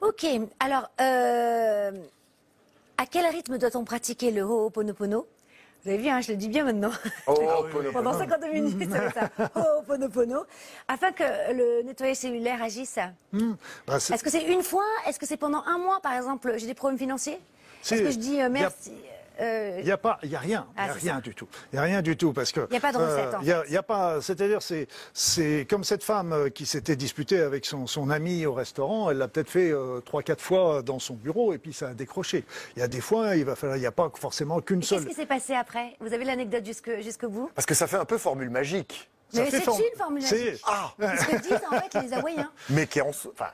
[0.00, 0.26] Ok,
[0.60, 1.92] alors, euh,
[2.96, 5.26] à quel rythme doit-on pratiquer le Ho'oponopono?
[5.82, 6.90] Vous avez vu, hein, je le dis bien maintenant.
[7.26, 7.34] Oh,
[7.92, 8.18] Pendant Pono.
[8.18, 9.30] 52 minutes, ça.
[10.88, 12.98] Afin que le nettoyage cellulaire agisse.
[13.32, 13.54] Hmm.
[13.86, 14.84] Bah, Est-ce que c'est une fois?
[15.06, 16.52] Est-ce que c'est pendant un mois, par exemple?
[16.58, 17.38] J'ai des problèmes financiers?
[17.82, 18.92] Est-ce que je dis euh, a- merci
[19.40, 21.14] euh, Il n'y a pas, il y a rien, il Ah, y a c'est rien
[21.16, 21.20] ça.
[21.20, 21.48] du tout.
[21.72, 22.66] Il y a rien du tout parce que.
[22.70, 23.68] Il y a pas de recette, en Il y a, fait.
[23.68, 27.64] il y a pas, c'est-à-dire c'est, c'est comme cette femme euh, qui s'était disputée avec
[27.66, 29.10] son, son ami au restaurant.
[29.10, 31.94] Elle l'a peut-être fait euh, trois, quatre fois dans son bureau et puis ça a
[31.94, 32.44] décroché.
[32.76, 34.96] Il y a des fois, il va falloir, il n'y a pas forcément qu'une Qu'est-ce
[34.96, 35.06] seule.
[35.06, 35.96] qui s'est passé après?
[36.00, 39.10] Vous avez l'anecdote jusque- bout Parce que ça fait un peu formule magique.
[39.32, 40.60] Ça Mais c'est une formule magique.
[40.66, 42.50] Ah C'est ce que disent en fait les Hawaïens.
[42.70, 43.10] Mais qui en.
[43.10, 43.46] Enfin,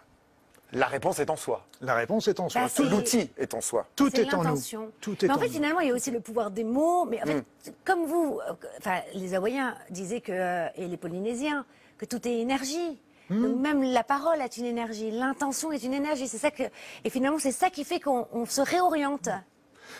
[0.72, 1.64] la réponse est en soi.
[1.80, 2.62] La réponse est en soi.
[2.62, 3.86] Bah, L'outil est en soi.
[3.96, 4.60] tout C'est est en nous.
[5.00, 5.52] Tout est Mais en en fait, nous.
[5.52, 7.04] finalement, il y a aussi le pouvoir des mots.
[7.04, 7.70] Mais en fait, Mm.
[7.84, 11.64] comme vous, euh, enfin, les Hawaïens disaient que, euh, et les Polynésiens,
[11.98, 12.98] que tout est énergie.
[13.30, 13.42] Mm.
[13.42, 16.28] Donc même la parole est une énergie, l'intention est une énergie.
[16.28, 16.64] C'est ça que,
[17.04, 19.28] et finalement, c'est ça qui fait qu'on on se réoriente.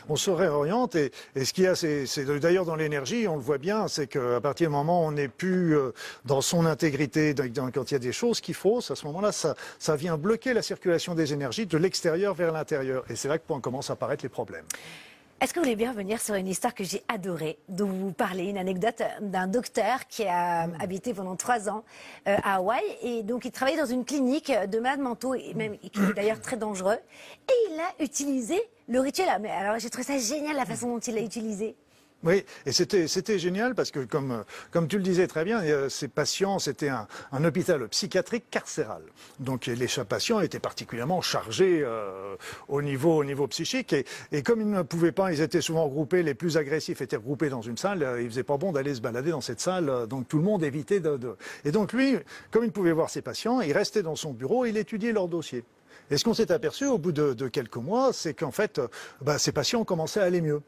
[0.08, 3.58] On se réoriente et, ce qu'il y a, c'est d'ailleurs dans l'énergie, on le voit
[3.58, 5.92] bien, c'est qu'à partir du moment où on n'est plus euh,
[6.24, 7.34] dans son intégrité,
[7.74, 10.54] quand il y a des choses qui faussent, à ce moment-là, ça, ça vient bloquer
[10.54, 13.04] la circulation des énergies de l'extérieur vers l'intérieur.
[13.10, 14.64] Et c'est là que commencent à apparaître les problèmes.
[15.38, 18.44] Est-ce que vous voulez bien revenir sur une histoire que j'ai adorée, dont vous parlez,
[18.44, 21.84] une anecdote d'un docteur qui a habité pendant trois ans
[22.26, 25.76] euh, à Hawaï et donc il travaillait dans une clinique de malades mentaux et même
[25.76, 29.28] qui est d'ailleurs très dangereux et il a utilisé le rituel.
[29.30, 31.76] Ah, Mais alors j'ai trouvé ça génial la façon dont il l'a utilisé.
[32.22, 36.58] Oui, et c'était génial parce que comme tu le disais très bien, euh, ces patients
[36.58, 37.06] c'était un,
[37.44, 39.02] hôpital psychiatrique carcéral.
[39.38, 42.34] Donc les patients étaient particulièrement chargés euh,
[42.68, 45.84] au niveau au niveau psychique et, et comme ils ne pouvaient pas, ils étaient souvent
[45.84, 48.02] regroupés, les plus agressifs étaient regroupés dans une salle.
[48.02, 50.44] euh, il faisait pas bon d'aller se balader dans cette salle, euh, donc tout le
[50.44, 52.16] monde évitait de, Et donc lui,
[52.50, 55.64] comme il pouvait voir ses patients, il restait dans son bureau, il étudiait leurs dossiers.
[56.10, 58.80] Et ce qu'on s'est aperçu au bout de, quelques mois, c'est qu'en fait,
[59.20, 60.62] bah, ces patients commençaient à aller mieux.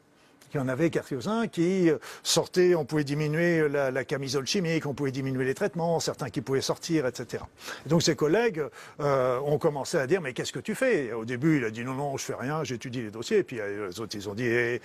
[0.53, 4.93] Il y en avait quelques-uns qui euh, sortaient, on pouvait diminuer la, camisole chimique, on
[4.93, 7.43] pouvait diminuer les traitements, certains qui pouvaient sortir, etc.
[7.85, 8.63] Et donc ses collègues
[8.99, 11.13] euh, ont commencé à dire mais qu'est-ce que tu fais?
[11.13, 13.39] Au début il a dit non non je fais rien, j'étudie les dossiers.
[13.39, 14.81] Et puis euh, les autres ils ont dit et,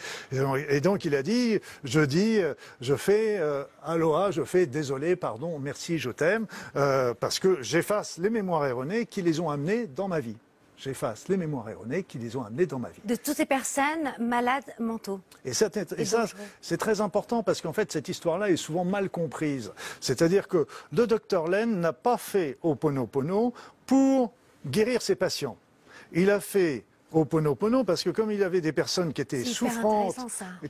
[0.80, 2.40] donc il a dit je dis
[2.80, 3.40] je fais
[3.82, 9.22] aloha, je fais désolé, pardon, merci, je t'aime parce que j'efface les mémoires erronées qui
[9.22, 10.36] les ont amenés dans ma vie.
[10.76, 13.00] J'efface les mémoires erronées qui les ont amenés dans ma vie.
[13.04, 15.20] De toutes ces personnes malades mentaux.
[15.44, 16.38] Et, ça, et Et ça, dangereux.
[16.60, 19.72] c'est très important parce qu'en fait, cette histoire-là est souvent mal comprise.
[20.00, 23.54] C'est-à-dire que le docteur Len n'a pas fait Oponopono
[23.86, 24.32] pour
[24.66, 25.56] guérir ses patients.
[26.12, 30.16] Il a fait Oponopono parce que comme il avait des personnes qui étaient souffrantes,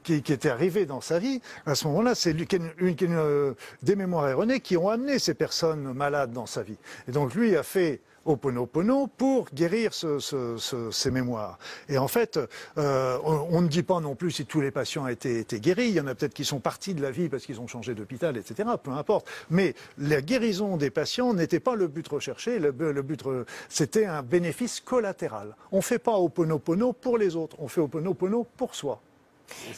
[0.03, 4.61] qui, qui étaient arrivées dans sa vie, à ce moment-là, c'est euh, des mémoires erronées
[4.61, 6.77] qui ont amené ces personnes malades dans sa vie.
[7.09, 11.59] Et donc lui a fait Oponopono pour guérir ce- ce- ce- ces mémoires.
[11.89, 12.39] Et en fait,
[12.79, 15.89] euh, on, ne dit pas non plus si tous les patients étaient, étaient guéris.
[15.89, 17.95] Il y en a peut-être qui sont partis de la vie parce qu'ils ont changé
[17.95, 18.69] d'hôpital, etc.
[18.83, 19.29] Peu importe.
[19.51, 22.59] Mais la guérison des patients n'était pas le but recherché.
[22.59, 25.57] Le, but, euh, c'était un bénéfice collatéral.
[25.73, 27.57] On ne fait pas Oponopono pour les autres.
[27.59, 29.01] On fait Oponopono pour soi.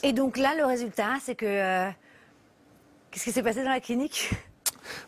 [0.03, 1.47] Et donc là, le résultat, c'est que.
[1.47, 1.91] euh,
[3.11, 4.31] Qu'est-ce qui s'est passé dans la clinique?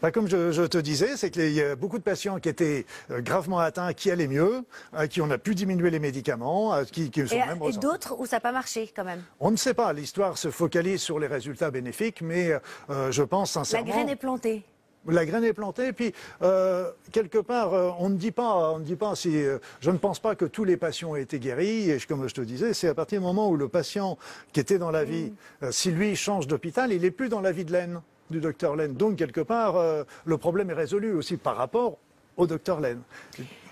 [0.02, 2.86] Bah, comme je, je te disais, c'est qu'il y a beaucoup de patients qui étaient
[3.10, 4.62] euh, gravement atteints, qui allaient mieux,
[4.92, 7.72] à qui on a pu diminuer les médicaments, à qui, qui sont Et, même et
[7.72, 9.22] d'autres où ça n'a pas marché quand même.
[9.40, 9.92] On ne sait pas.
[9.92, 12.52] L'histoire se focalise sur les résultats bénéfiques, mais
[12.90, 13.90] euh, je pense La sincèrement.
[13.92, 14.64] graine est plantée.
[15.06, 16.12] La graine est plantée, et puis
[16.42, 19.42] euh, quelque part, euh, on ne dit pas, on ne dit pas si.
[19.42, 21.88] euh, je ne pense pas que tous les patients aient été guéris.
[21.90, 24.18] Et je- comme je te disais, c'est à partir du moment où le patient
[24.52, 27.52] qui était dans la vie, euh, si lui change d'hôpital, il n'est plus dans la
[27.52, 28.94] vie de Laine, du docteur Laine.
[28.94, 31.98] Donc quelque part, euh, le problème est résolu aussi par rapport
[32.36, 33.02] au docteur Laine.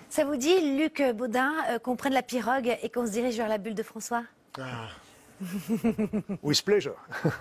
[0.08, 3.48] Ça vous dit, Luc Baudin, euh, qu'on prenne la pirogue et qu'on se dirige vers
[3.48, 4.22] la bulle de François?
[6.42, 6.96] With pleasure.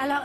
[0.00, 0.22] Alors,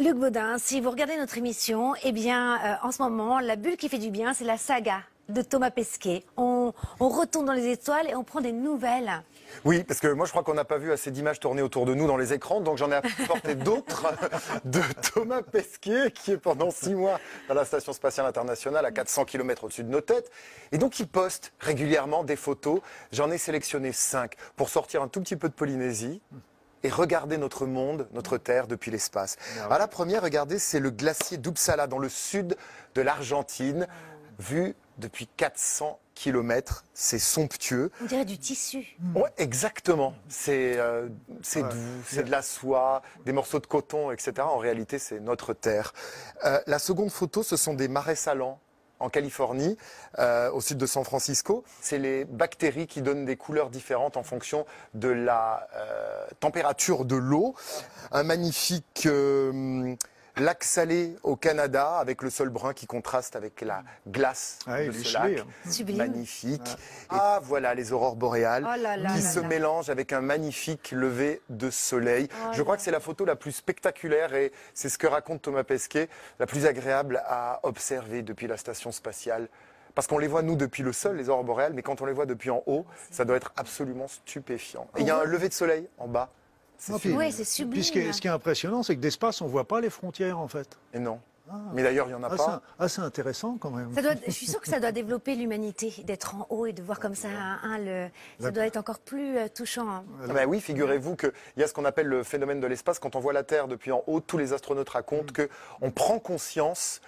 [0.00, 3.76] Luc Baudin, si vous regardez notre émission, eh bien, euh, en ce moment, la bulle
[3.76, 6.24] qui fait du bien, c'est la saga de Thomas Pesquet.
[6.36, 9.22] On, on retourne dans les étoiles et on prend des nouvelles.
[9.64, 11.94] Oui, parce que moi je crois qu'on n'a pas vu assez d'images tourner autour de
[11.94, 14.06] nous dans les écrans, donc j'en ai apporté d'autres
[14.64, 14.80] de
[15.12, 19.64] Thomas Pesquet, qui est pendant six mois dans la Station Spatiale Internationale à 400 km
[19.64, 20.30] au-dessus de nos têtes.
[20.72, 22.80] Et donc il poste régulièrement des photos.
[23.12, 26.20] J'en ai sélectionné cinq pour sortir un tout petit peu de Polynésie
[26.84, 29.36] et regarder notre monde, notre Terre depuis l'espace.
[29.68, 32.56] À la première, regardez, c'est le glacier d'Uppsala dans le sud
[32.94, 33.88] de l'Argentine,
[34.38, 36.84] vu depuis 400 km.
[36.94, 37.90] C'est somptueux.
[38.02, 38.96] On dirait du tissu.
[39.14, 40.14] Ouais, exactement.
[40.28, 41.08] C'est euh,
[41.42, 41.68] c'est Ouais.
[41.68, 44.32] doux, c'est de la soie, des morceaux de coton, etc.
[44.40, 45.92] En réalité, c'est notre terre.
[46.44, 48.58] Euh, la seconde photo, ce sont des marais salants
[49.00, 49.76] en Californie,
[50.18, 51.62] euh, au sud de San Francisco.
[51.80, 57.14] C'est les bactéries qui donnent des couleurs différentes en fonction de la euh, température de
[57.14, 57.54] l'eau.
[58.10, 59.94] Un magnifique euh,
[60.38, 64.90] lac salé au Canada avec le sol brun qui contraste avec la glace Ah, de
[64.92, 65.38] ce lac.
[65.38, 65.46] hein.
[65.96, 66.76] Magnifique.
[67.08, 69.48] Ah, voilà les aurores boréales Oh là là qui là se là.
[69.48, 72.28] mélangent avec un magnifique lever de soleil.
[72.32, 75.42] Oh Je crois que c'est la photo la plus spectaculaire et c'est ce que raconte
[75.42, 79.48] Thomas Pesquet, la plus agréable à observer depuis la station spatiale.
[79.94, 82.12] Parce qu'on les voit, nous, depuis le sol, les aurores boréales, mais quand on les
[82.12, 84.86] voit depuis en haut, ça doit être absolument stupéfiant.
[84.96, 86.30] Et il y a un lever de soleil en bas.
[86.78, 87.16] Sublime.
[87.16, 87.72] Oui, c'est sublime.
[87.74, 89.80] Puis ce qui est, ce qui est impressionnant, c'est que d'espace, on ne voit pas
[89.80, 90.78] les frontières, en fait.
[90.94, 91.20] Et non.
[91.72, 92.60] Mais d'ailleurs, il n'y en a Assez, pas.
[92.78, 93.94] assez intéressant, quand même.
[93.94, 96.82] Ça doit, je suis sûre que ça doit développer l'humanité, d'être en haut et de
[96.82, 97.28] voir comme ça,
[97.78, 99.88] le, ça doit être encore plus euh, touchant.
[99.88, 100.04] hein.
[100.28, 102.98] Ah ben oui, figurez-vous qu'il y a ce qu'on appelle le phénomène de l'espace.
[102.98, 105.48] Quand on voit la Terre depuis en haut, tous les astronautes racontent que
[105.80, 107.00] on prend conscience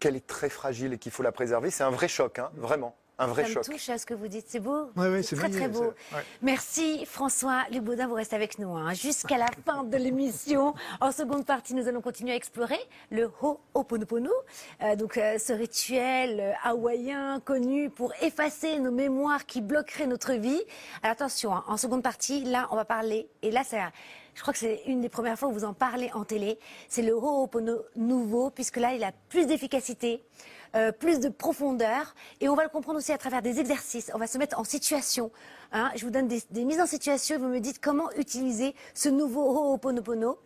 [0.00, 1.70] qu'elle est très fragile et qu'il faut la préserver.
[1.70, 2.94] C'est un vrai choc, hein, vraiment.
[3.20, 3.64] Un vrai Ça me choc.
[3.64, 4.90] touche à ce que vous dites, c'est beau.
[4.96, 5.82] Ouais, ouais, c'est très très beau.
[6.12, 6.22] ouais.
[6.40, 10.74] Merci François Luc Baudin, vous restez avec nous hein, jusqu'à la fin de l'émission.
[11.00, 12.78] En seconde partie, nous allons continuer à explorer
[13.10, 14.30] le Ho'oponopono,
[14.82, 20.34] euh, donc euh, ce rituel euh, hawaïen connu pour effacer nos mémoires qui bloqueraient notre
[20.34, 20.62] vie.
[21.02, 23.90] Alors attention, hein, en seconde partie, là, on va parler, et là, ça,
[24.36, 26.60] je crois que c'est une des premières fois où vous en parlez en télé.
[26.88, 30.22] C'est le Ho'opono nouveau, puisque là, il a plus d'efficacité,
[30.74, 34.10] euh, plus de profondeur, et on va le comprendre aussi à travers des exercices.
[34.14, 35.30] On va se mettre en situation.
[35.72, 35.90] hein.
[35.96, 39.08] Je vous donne des, des mises en situation et vous me dites comment utiliser ce
[39.08, 40.38] nouveau Ho'oponopono.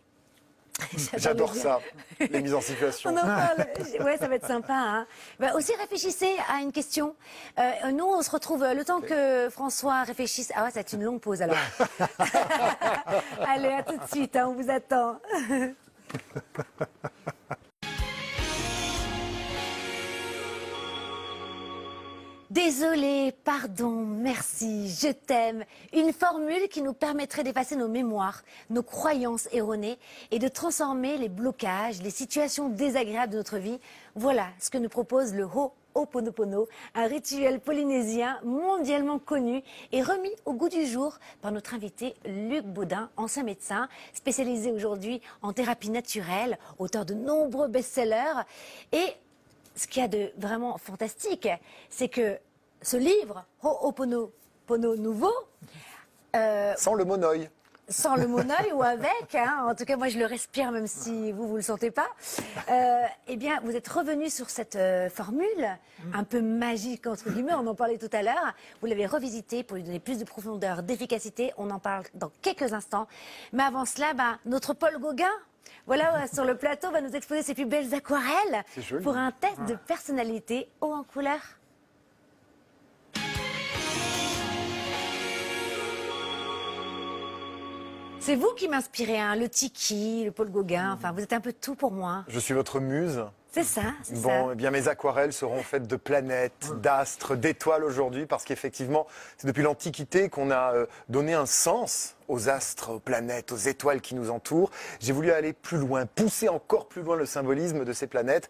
[1.17, 1.79] J'adore ça,
[2.19, 3.11] les mises en situation.
[3.11, 3.67] On en parle.
[4.03, 4.73] Ouais, ça va être sympa.
[4.73, 5.07] Hein.
[5.39, 7.15] Bah, aussi, réfléchissez à une question.
[7.59, 10.51] Euh, nous, on se retrouve euh, le temps que François réfléchisse.
[10.55, 11.55] Ah ouais, ça va être une longue pause alors.
[13.47, 14.35] Allez, à tout de suite.
[14.35, 15.19] hein, on vous attend.
[22.53, 25.65] Désolé, pardon, merci, je t'aime.
[25.91, 29.97] Une formule qui nous permettrait d'effacer nos mémoires, nos croyances erronées
[30.29, 33.79] et de transformer les blocages, les situations désagréables de notre vie.
[34.13, 35.47] Voilà ce que nous propose le
[35.95, 42.13] Ho'oponopono, un rituel polynésien mondialement connu et remis au goût du jour par notre invité
[42.23, 48.43] Luc Baudin, ancien médecin, spécialisé aujourd'hui en thérapie naturelle, auteur de nombreux best-sellers
[48.91, 49.15] et
[49.75, 51.47] ce qu'il y a de vraiment fantastique,
[51.89, 52.37] c'est que
[52.81, 55.33] ce livre, Ho'oponopono Nouveau,
[56.35, 57.49] euh, Sans le monoï.
[57.89, 61.31] sans le monoeil ou avec, hein, en tout cas moi je le respire même si
[61.31, 62.07] vous vous le sentez pas,
[62.71, 65.67] euh, eh bien vous êtes revenu sur cette euh, formule
[66.13, 69.75] un peu magique entre guillemets, on en parlait tout à l'heure, vous l'avez revisité pour
[69.75, 73.07] lui donner plus de profondeur, d'efficacité, on en parle dans quelques instants,
[73.51, 75.31] mais avant cela, bah, notre Paul Gauguin,
[75.85, 78.63] voilà, euh, sur le plateau, va nous exposer ses plus belles aquarelles
[79.03, 81.39] pour un test de personnalité haut en couleur.
[88.19, 91.51] C'est vous qui m'inspirez, hein, le Tiki, le Paul Gauguin, enfin vous êtes un peu
[91.51, 92.23] tout pour moi.
[92.29, 93.25] Je suis votre muse.
[93.51, 94.49] C'est ça, c'est Bon, ça.
[94.53, 99.05] eh bien mes aquarelles seront faites de planètes, d'astres, d'étoiles aujourd'hui, parce qu'effectivement,
[99.37, 104.01] c'est depuis l'Antiquité qu'on a euh, donné un sens aux astres, aux planètes, aux étoiles
[104.01, 104.71] qui nous entourent.
[104.99, 108.49] J'ai voulu aller plus loin, pousser encore plus loin le symbolisme de ces planètes.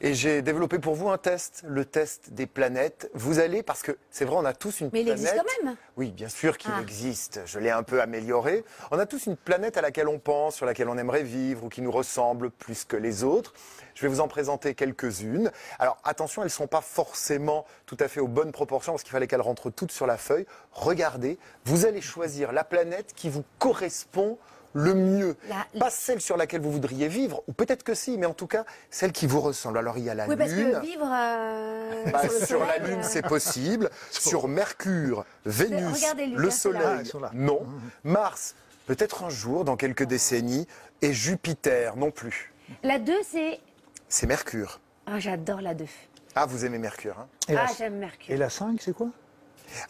[0.00, 3.10] Et j'ai développé pour vous un test, le test des planètes.
[3.14, 5.22] Vous allez, parce que c'est vrai, on a tous une Mais il planète.
[5.24, 5.76] existe quand même.
[5.96, 6.80] Oui, bien sûr qu'il Ah.
[6.80, 7.40] existe.
[7.46, 8.64] Je l'ai un peu amélioré.
[8.92, 11.68] On a tous une planète à laquelle on pense, sur laquelle on aimerait vivre ou
[11.68, 13.52] qui nous ressemble plus que les autres.
[13.94, 15.50] Je vais vous en présenter quelques-unes.
[15.80, 19.10] Alors attention, elles ne sont pas forcément tout à fait aux bonnes proportions parce qu'il
[19.10, 20.46] fallait qu'elles rentrent toutes sur la feuille.
[20.70, 24.38] Regardez, vous allez choisir la planète qui vous correspond
[24.74, 25.36] le mieux.
[25.48, 28.46] La- Pas celle sur laquelle vous voudriez vivre, ou peut-être que si, mais en tout
[28.46, 29.78] cas celle qui vous ressemble.
[29.78, 30.72] Alors il y a la Oui, parce Lune.
[30.72, 33.90] que vivre euh, Bah, sur, la Lune, euh, c'est possible.
[34.10, 36.04] sur Mercure, Vénus,
[36.36, 36.48] le.
[36.48, 37.30] Ah, Soleil, là.
[37.34, 37.66] non.
[38.04, 38.54] Mars,
[38.86, 40.66] peut-être un jour, dans quelques décennies.
[41.00, 42.52] Et Jupiter, non plus.
[42.82, 43.60] La 2, c'est.
[44.08, 44.80] C'est Mercure.
[45.06, 45.86] Ah, j'adore la 2.
[46.34, 47.16] Ah, vous aimez Mercure.
[47.18, 48.34] hein Et la, Ah, j'aime Mercure.
[48.34, 49.08] et la 5, c'est quoi?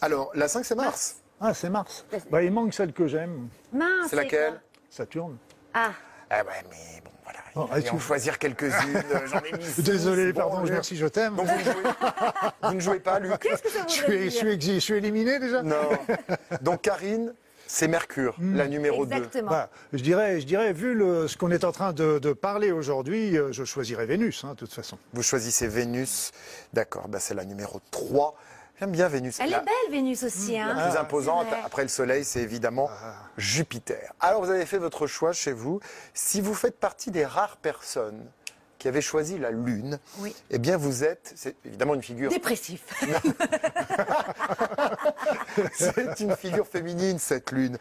[0.01, 1.17] Alors, la 5, c'est Mars.
[1.41, 2.05] Ah, c'est Mars.
[2.11, 5.37] Bah, Bah, il manque celle que j'aime, Mince, C'est laquelle Saturne.
[5.75, 5.93] Ah,
[6.31, 7.39] Ah ouais, mais bon, voilà.
[7.55, 8.97] Oh, Il en tu- choisir quelques-unes.
[8.97, 9.83] euh, J'en ai mis.
[9.83, 11.37] Désolé, Bon, pardon, merci, je t'aime.
[11.37, 11.83] Donc, vous ne jouez,
[12.63, 14.95] vous ne jouez pas, Luc qu'est-ce que ça Je suis, je, suis, exi- je suis
[14.95, 15.77] éliminé déjà Non.
[16.61, 17.33] Donc, Karine,
[17.67, 19.15] c'est Mercure, la numéro 2.
[19.17, 19.51] Exactement.
[19.51, 22.73] Bah, je, dirais, je dirais, vu le, ce qu'on est en train de, de parler
[22.73, 24.99] aujourd'hui, euh, je choisirais Vénus, hein, de toute façon.
[25.13, 26.33] Vous choisissez Vénus.
[26.73, 28.35] D'accord, bah c'est la numéro 3.
[28.81, 29.39] J'aime bien Vénus.
[29.41, 30.59] Elle La- est belle, Vénus aussi.
[30.59, 30.75] Hein.
[30.75, 31.63] La plus imposante c'est vrai.
[31.65, 32.89] après le Soleil, c'est évidemment
[33.37, 34.13] Jupiter.
[34.21, 35.81] Alors vous avez fait votre choix chez vous.
[36.15, 38.25] Si vous faites partie des rares personnes
[38.79, 40.33] qui avaient choisi la Lune, Oui.
[40.51, 42.85] eh bien vous êtes, c'est évidemment une figure, Dépressif.
[45.75, 47.79] c'est une figure féminine cette Lune.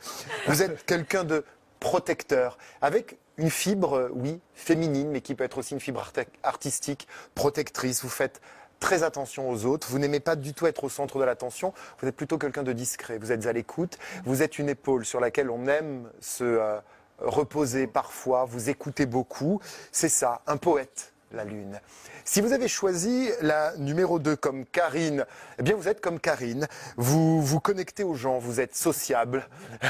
[0.47, 1.45] Vous êtes quelqu'un de
[1.79, 6.03] protecteur, avec une fibre, oui, féminine, mais qui peut être aussi une fibre
[6.41, 8.01] artistique, protectrice.
[8.01, 8.41] Vous faites
[8.79, 9.87] très attention aux autres.
[9.89, 11.73] Vous n'aimez pas du tout être au centre de l'attention.
[11.99, 13.17] Vous êtes plutôt quelqu'un de discret.
[13.17, 13.97] Vous êtes à l'écoute.
[14.25, 16.79] Vous êtes une épaule sur laquelle on aime se euh,
[17.19, 18.45] reposer parfois.
[18.45, 19.59] Vous écoutez beaucoup.
[19.91, 21.79] C'est ça, un poète, la Lune.
[22.23, 25.25] Si vous avez choisi la numéro 2 comme Karine,
[25.59, 26.67] eh bien vous êtes comme Karine.
[26.95, 29.47] Vous vous connectez aux gens, vous êtes sociable.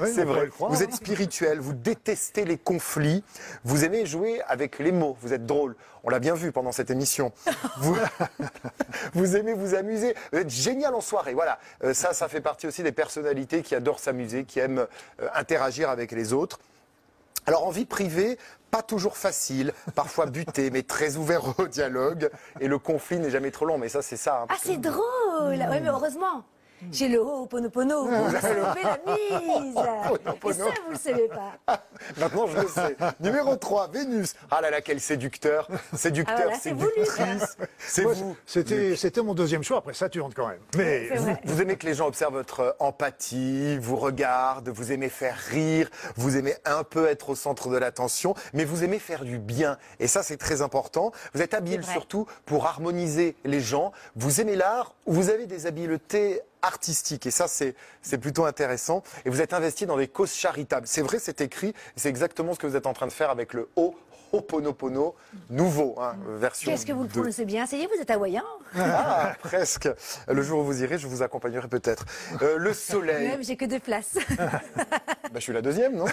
[0.00, 0.48] oui, C'est vrai.
[0.48, 0.86] croire, Vous hein.
[0.86, 3.22] êtes spirituel, vous détestez les conflits,
[3.64, 5.76] vous aimez jouer avec les mots, vous êtes drôle.
[6.02, 7.32] On l'a bien vu pendant cette émission.
[7.78, 7.96] Vous,
[9.14, 11.32] vous aimez vous amuser, vous êtes génial en soirée.
[11.34, 14.86] Voilà, Euh, ça, ça fait partie aussi des personnalités qui adorent s'amuser, qui aiment
[15.20, 16.58] euh, interagir avec les autres.
[17.46, 18.38] Alors en vie privée,
[18.74, 22.28] pas toujours facile, parfois buté, mais très ouvert au dialogue.
[22.60, 24.40] Et le conflit n'est jamais trop long, mais ça c'est ça.
[24.42, 24.46] hein.
[24.48, 25.04] Ah, c'est drôle.
[25.70, 26.42] Oui, mais heureusement.
[26.92, 28.04] J'ai le Ho'oponopono.
[28.06, 29.76] Vous avez levé la mise.
[30.44, 31.78] Et ça, vous le savez pas.
[32.18, 32.96] Maintenant, je le sais.
[33.20, 34.34] Numéro 3, Vénus.
[34.50, 35.68] Ah là là, quel séducteur.
[35.94, 37.56] Séducteur, Ah voilà, c'est vous, séductrice.
[37.78, 38.36] C'est vous.
[38.46, 40.60] C'était, c'était mon deuxième choix, après Saturne quand même.
[40.76, 41.10] Mais.
[41.44, 45.88] Vous aimez que les gens observent votre euh, empathie, vous regardent, vous aimez faire rire,
[46.16, 49.78] vous aimez un peu être au centre de l'attention, mais vous aimez faire du bien.
[50.00, 51.12] Et ça, c'est très important.
[51.34, 53.92] Vous êtes habile surtout pour harmoniser les gens.
[54.16, 57.26] Vous aimez l'art, vous avez des habiletés artistiques.
[57.26, 59.02] Et ça, c'est, c'est plutôt intéressant.
[59.24, 60.86] Et vous êtes investi dans des causes charitables.
[60.86, 61.74] C'est vrai, c'est écrit.
[61.96, 63.94] C'est exactement ce que vous êtes en train de faire avec le O.
[64.34, 65.14] Ho'oponopono,
[65.48, 67.20] nouveau, hein, version Qu'est-ce que vous le 2.
[67.20, 67.66] prononcez bien?
[67.66, 68.42] Ça y est, vous êtes hawaïen
[68.76, 69.88] Ah, presque.
[70.28, 72.04] Le jour où vous irez, je vous accompagnerai peut-être.
[72.42, 73.28] Euh, le soleil.
[73.28, 74.18] Même, j'ai que deux places.
[75.32, 76.04] Bah, je suis la deuxième, non?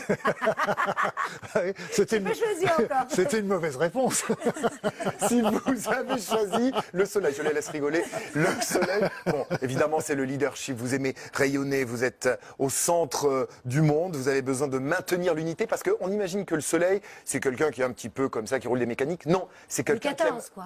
[1.92, 4.24] C'était, une, mauvaise réponse.
[5.28, 8.04] Si vous avez choisi le soleil, je les laisse rigoler.
[8.34, 10.76] Le soleil, bon, évidemment, c'est le leadership.
[10.76, 15.36] Vous aimez rayonner, vous êtes au centre euh, du monde, vous avez besoin de maintenir
[15.36, 18.48] l'unité parce qu'on imagine que le soleil, c'est quelqu'un qui est un petit peu comme
[18.48, 19.26] ça, qui roule des mécaniques.
[19.26, 20.66] Non, c'est quelqu'un qui aime 14, quoi.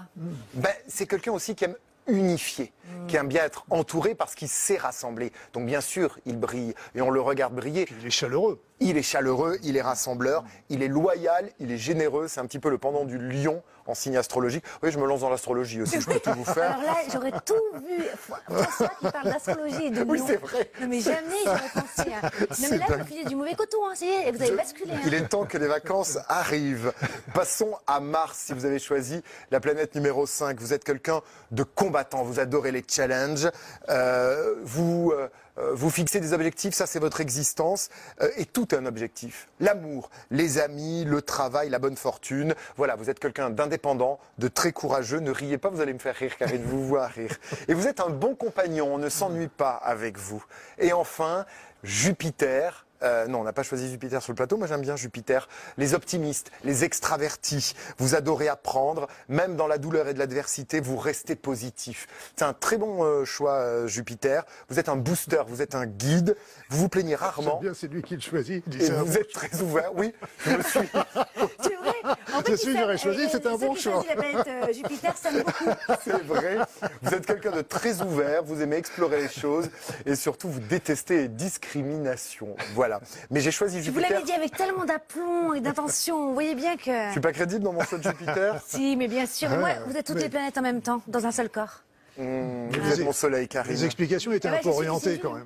[0.53, 1.75] Ben, c'est quelqu'un aussi qui aime
[2.07, 2.71] unifier,
[3.07, 5.31] qui aime bien être entouré parce qu'il sait rassembler.
[5.53, 7.87] Donc bien sûr, il brille et on le regarde briller.
[7.99, 8.61] Il est chaleureux.
[8.79, 12.27] Il est chaleureux, il est rassembleur, il est loyal, il est généreux.
[12.27, 14.63] C'est un petit peu le pendant du lion en signe astrologique.
[14.83, 16.71] Oui, je me lance dans l'astrologie aussi, je peux tout vous faire.
[16.79, 17.53] Alors là, j'aurais tout
[17.87, 18.03] vu.
[18.17, 20.69] François qui parle d'astrologie et de Oui, c'est vrai.
[20.81, 22.09] Non, mais jamais j'aurais pensé.
[22.13, 22.29] hein.
[22.61, 23.77] Non, mais là, vous filez du mauvais coton.
[23.89, 23.93] Hein.
[24.01, 24.91] Est, vous avez basculé.
[24.93, 24.99] hein.
[25.05, 26.93] Il est temps que les vacances arrivent.
[27.33, 29.21] Passons à Mars, si vous avez choisi
[29.51, 30.59] la planète numéro 5.
[30.59, 31.21] Vous êtes quelqu'un
[31.51, 33.49] de combattant, vous adorez les challenges,
[33.89, 37.89] Euh, vous, euh, vous fixez des objectifs, ça c'est votre existence,
[38.21, 39.47] Euh, et tout est un objectif.
[39.59, 42.55] L'amour, les amis, le travail, la bonne fortune.
[42.77, 45.19] Voilà, vous êtes quelqu'un d'indépendant, de très courageux.
[45.19, 47.35] Ne riez pas, vous allez me faire rire, car il vous voit rire.
[47.67, 50.43] Et vous êtes un bon compagnon, on ne s'ennuie pas avec vous.
[50.77, 51.45] Et enfin,
[51.83, 54.57] Jupiter, Euh, non, on n'a pas choisi Jupiter sur le plateau.
[54.57, 55.47] Moi, j'aime bien Jupiter.
[55.77, 57.73] Les optimistes, les extravertis.
[57.97, 59.07] Vous adorez apprendre.
[59.27, 62.07] Même dans la douleur et de l'adversité, vous restez positif.
[62.35, 64.43] C'est un très bon euh, choix, euh, Jupiter.
[64.69, 66.35] Vous êtes un booster, vous êtes un guide.
[66.69, 67.59] Vous vous plaignez rarement.
[67.61, 68.63] J'aime bien, c'est lui qui le choisit.
[68.67, 69.91] Il dit, Et vous êtes très ouvert.
[69.95, 70.13] Oui,
[70.45, 70.79] je me suis.
[72.05, 72.33] C'est.
[72.35, 74.03] En C'est il celui que j'aurais choisi, euh, c'était un bon choix.
[74.07, 75.69] la planète euh, Jupiter s'aiment beaucoup.
[76.03, 76.57] C'est vrai.
[77.01, 79.69] Vous êtes quelqu'un de très ouvert, vous aimez explorer les choses
[80.05, 82.55] et surtout vous détestez les discriminations.
[82.73, 82.99] Voilà.
[83.31, 84.11] Mais j'ai choisi Je vous Jupiter.
[84.19, 86.27] l'avais dit avec tellement d'aplomb et d'intention.
[86.27, 87.07] Vous voyez bien que.
[87.07, 88.61] Je suis pas crédible dans mon choix de Jupiter?
[88.67, 89.49] Si, mais bien sûr.
[89.49, 91.81] Moi, Ouais, vous êtes toutes mais- les planètes en même temps, dans un seul corps.
[92.17, 93.73] Mmh, vous êtes mon soleil, Karine.
[93.73, 95.45] Les explications étaient Ah ouais, un peu suis- quand même.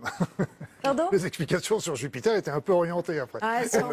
[0.82, 3.40] Pardon Les explications sur Jupiter étaient un peu orientées après.
[3.42, 3.92] Ah, sûrement.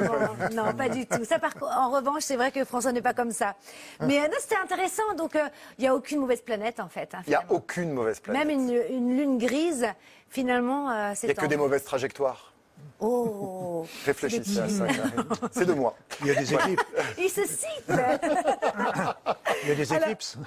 [0.52, 1.24] Non, pas du tout.
[1.24, 3.56] Ça, par en revanche, c'est vrai que François n'est pas comme ça.
[4.00, 5.02] Mais euh, non, c'était intéressant.
[5.16, 5.44] Donc, euh,
[5.78, 7.14] il n'y a aucune mauvaise planète, en fait.
[7.14, 8.46] hein, Il n'y a aucune mauvaise planète.
[8.46, 9.86] Même une, une lune grise,
[10.30, 12.52] finalement, euh, c'est Il n'y a que des mauvaises trajectoires.
[12.98, 14.86] Oh Réfléchissez à ça.
[15.50, 15.94] C'est de moi.
[16.22, 16.84] Il y a des éclipses.
[17.18, 17.84] Il se cite
[19.62, 20.38] Il y a des éclipses.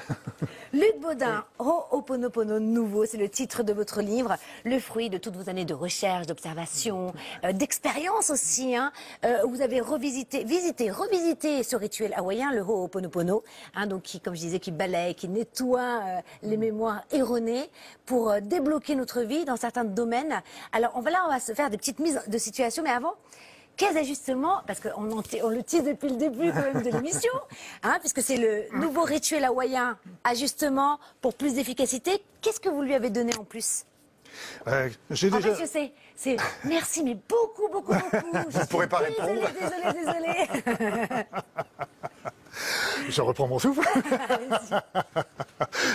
[0.73, 4.35] Luc Baudin, Ho'oponopono nouveau, c'est le titre de votre livre,
[4.65, 8.75] le fruit de toutes vos années de recherche, d'observation, euh, d'expérience aussi.
[8.75, 8.91] Hein.
[9.25, 13.43] Euh, vous avez revisité, visité, revisité ce rituel hawaïen, le Ho'oponopono,
[13.75, 17.69] hein, donc qui, comme je disais, qui balaye, qui nettoie euh, les mémoires erronées
[18.05, 20.41] pour euh, débloquer notre vie dans certains domaines.
[20.71, 23.13] Alors on va là, on va se faire des petites mises de situation, mais avant.
[23.77, 27.31] Quels ajustements, parce qu'on on le tisse depuis le début quand même de l'émission,
[27.83, 32.93] hein, puisque c'est le nouveau rituel hawaïen, ajustement pour plus d'efficacité, qu'est-ce que vous lui
[32.93, 33.85] avez donné en plus?
[34.67, 35.55] Euh, J'ai En déjà.
[35.55, 36.35] fait, je sais, c'est
[36.65, 38.49] merci, mais beaucoup, beaucoup, beaucoup.
[38.49, 39.49] Je pourrez suis pas répondre.
[39.59, 41.25] Désolée, désolée.
[43.09, 43.81] Je reprends mon souffle.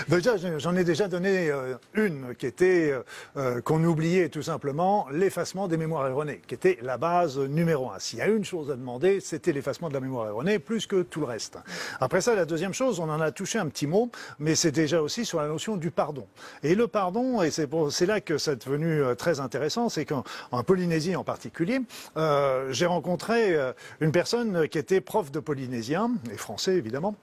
[0.09, 3.03] déjà, j'en ai déjà donné euh, une qui était euh,
[3.37, 7.99] euh, qu'on oubliait tout simplement l'effacement des mémoires erronées, qui était la base numéro un.
[7.99, 11.03] S'il y a une chose à demander, c'était l'effacement de la mémoire erronée, plus que
[11.03, 11.59] tout le reste.
[12.01, 15.01] Après ça, la deuxième chose, on en a touché un petit mot, mais c'est déjà
[15.01, 16.27] aussi sur la notion du pardon.
[16.63, 20.63] Et le pardon, et c'est là que c'est devenu euh, très intéressant, c'est qu'en en
[20.63, 21.81] Polynésie en particulier,
[22.17, 23.57] euh, j'ai rencontré
[24.01, 27.15] une personne qui était prof de polynésien, et français évidemment,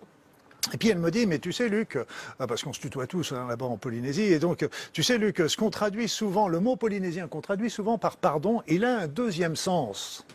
[0.74, 2.06] et puis elle me dit, mais tu sais Luc, euh,
[2.38, 5.42] parce qu'on se tutoie tous hein, là-bas en Polynésie, et donc euh, tu sais Luc,
[5.48, 9.08] ce qu'on traduit souvent, le mot polynésien qu'on traduit souvent par pardon, il a un
[9.08, 10.26] deuxième sens.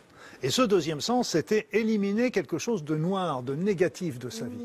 [0.42, 4.64] Et ce deuxième sens, c'était éliminer quelque chose de noir, de négatif de sa vie.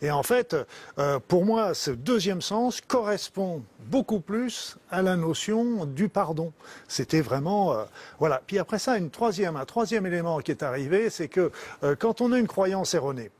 [0.00, 0.56] Et en fait,
[0.98, 6.52] euh, pour moi, ce deuxième sens correspond beaucoup plus à la notion du pardon.
[6.86, 7.84] C'était vraiment, euh,
[8.18, 8.40] voilà.
[8.46, 11.50] Puis après ça, une troisième, un troisième élément qui est arrivé, c'est que
[11.82, 13.30] euh, quand on a une croyance erronée,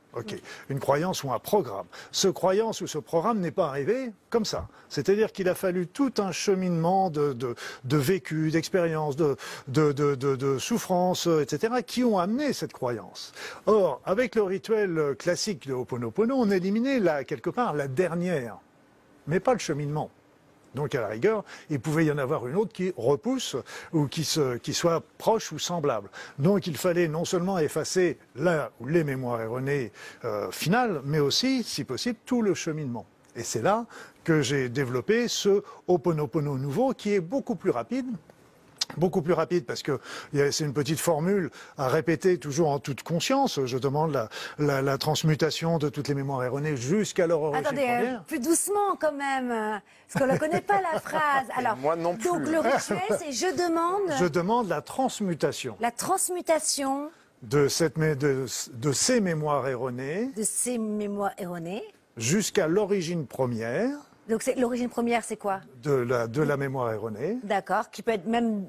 [0.69, 1.85] Une croyance ou un programme.
[2.11, 4.67] Ce croyance ou ce programme n'est pas arrivé comme ça.
[4.89, 9.37] C'est-à-dire qu'il a fallu tout un cheminement de, de, de vécu, d'expérience, de,
[9.67, 13.33] de, souffrance, euh, etc., qui ont amené cette croyance.
[13.67, 18.57] Or, avec le rituel classique de Ho'oponopono, on éliminait là, quelque part la dernière,
[19.27, 20.09] mais pas le cheminement.
[20.75, 23.55] Donc à la rigueur, il pouvait y en avoir une autre qui repousse
[23.93, 26.09] ou qui, soit proche ou semblable.
[26.37, 29.91] Donc il fallait non seulement effacer là ou les mémoires erronées
[30.25, 33.05] euh, finales, mais aussi, si possible, tout le cheminement.
[33.35, 33.85] Et c'est là
[34.23, 38.07] que j'ai développé ce Ho'oponopono nouveau qui est beaucoup plus rapide,
[38.97, 39.99] beaucoup plus rapide parce que
[40.33, 43.63] c'est une petite formule à répéter toujours en toute conscience.
[43.65, 47.81] Je demande la, la- la transmutation de toutes les mémoires erronées jusqu'à leur origine Attendez,
[47.87, 48.23] euh, première.
[48.23, 49.77] plus doucement quand même, euh,
[50.11, 51.47] parce qu'on ne connaît pas la phrase.
[51.55, 52.23] Alors, moi non plus.
[52.25, 57.09] Donc le rituel, c'est je demande Je demande la transmutation la transmutation
[57.43, 61.83] de, cette, mé- de, de ces mémoires erronées de ces mémoires erronées.
[62.17, 63.91] jusqu'à l'origine première
[64.27, 65.61] Donc l'origine première, c'est quoi?
[65.83, 68.65] De la, de la mémoire erronée, D'accord, qui peut être même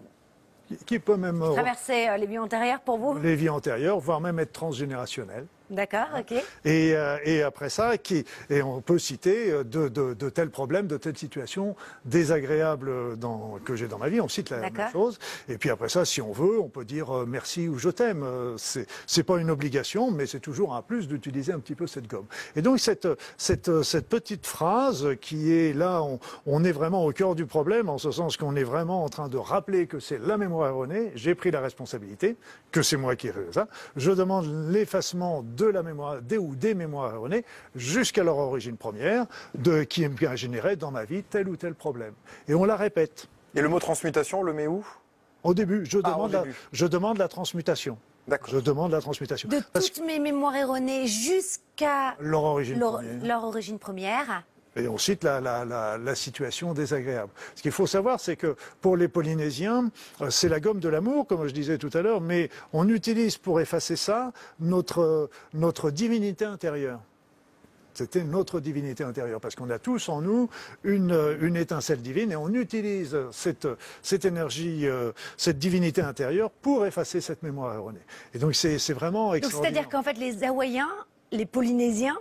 [0.86, 3.18] qui, peut même euh, traverser euh, les vies antérieures pour vous?
[3.18, 5.46] les vies antérieures, voire même être transgénérationnelle.
[5.70, 6.32] D'accord, ok.
[6.64, 10.50] Et, euh, et après ça, qui, et on peut citer euh, de, de, de tels
[10.50, 14.20] problèmes, de telles situations désagréables dans, que j'ai dans ma vie.
[14.20, 15.18] On cite la même chose.
[15.48, 18.26] Et puis après ça, si on veut, on peut dire euh, merci ou je t'aime.
[18.56, 22.08] C'est, c'est pas une obligation, mais c'est toujours un plus d'utiliser un petit peu cette
[22.08, 22.26] gomme.
[22.56, 23.06] Et donc cette,
[23.36, 27.88] cette, cette petite phrase qui est là, on, on est vraiment au cœur du problème,
[27.88, 31.12] en ce sens qu'on est vraiment en train de rappeler que c'est la mémoire erronée.
[31.14, 32.36] J'ai pris la responsabilité,
[32.72, 33.68] que c'est moi qui ai fait ça.
[33.96, 37.44] Je demande l'effacement de la mémoire, des ou des mémoires erronées,
[37.74, 42.14] jusqu'à leur origine première, de, qui a généré dans ma vie tel ou tel problème.
[42.48, 43.28] Et on la répète.
[43.54, 44.86] Et le mot transmutation, on le met où?
[45.42, 47.96] Au début, je Ah, au demande, la, je demande la transmutation.
[48.28, 48.50] D'accord.
[48.54, 49.48] Je demande la transmutation.
[49.48, 53.24] De Parce toutes mes mémoires erronées jusqu'à leur origine leur, première.
[53.24, 54.44] leur origine première.
[54.76, 57.32] Et ensuite, la, la, la, la situation désagréable.
[57.56, 59.90] Ce qu'il faut savoir, c'est que pour les Polynésiens,
[60.20, 63.36] euh, c'est la gomme de l'amour, comme je disais tout à l'heure, mais on utilise
[63.36, 67.00] pour effacer ça notre, notre divinité intérieure.
[67.94, 70.48] C'était notre divinité intérieure, parce qu'on a tous en nous
[70.84, 73.66] une, une, étincelle divine et on utilise cette,
[74.00, 78.00] cette énergie, euh, cette divinité intérieure pour effacer cette mémoire erronée.
[78.32, 79.72] Et donc c'est vraiment extraordinaire.
[79.72, 80.88] C'est-à-dire qu'en fait les Hawaïens,
[81.32, 82.16] les Polynésiens,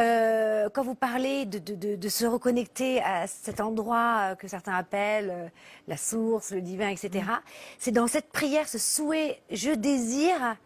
[0.00, 4.74] euh, quand vous parlez de, de, de, se reconnecter à cet endroit euh, que certains
[4.74, 5.48] appellent euh,
[5.86, 7.40] la source, le divin, etc., mm.
[7.78, 10.56] c'est dans cette prière, ce souhait, je désire,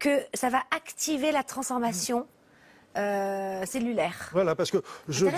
[0.00, 2.26] que ça va activer la transformation.
[2.96, 4.28] Euh, cellulaire.
[4.32, 4.78] Voilà, parce que
[5.08, 5.32] je, de...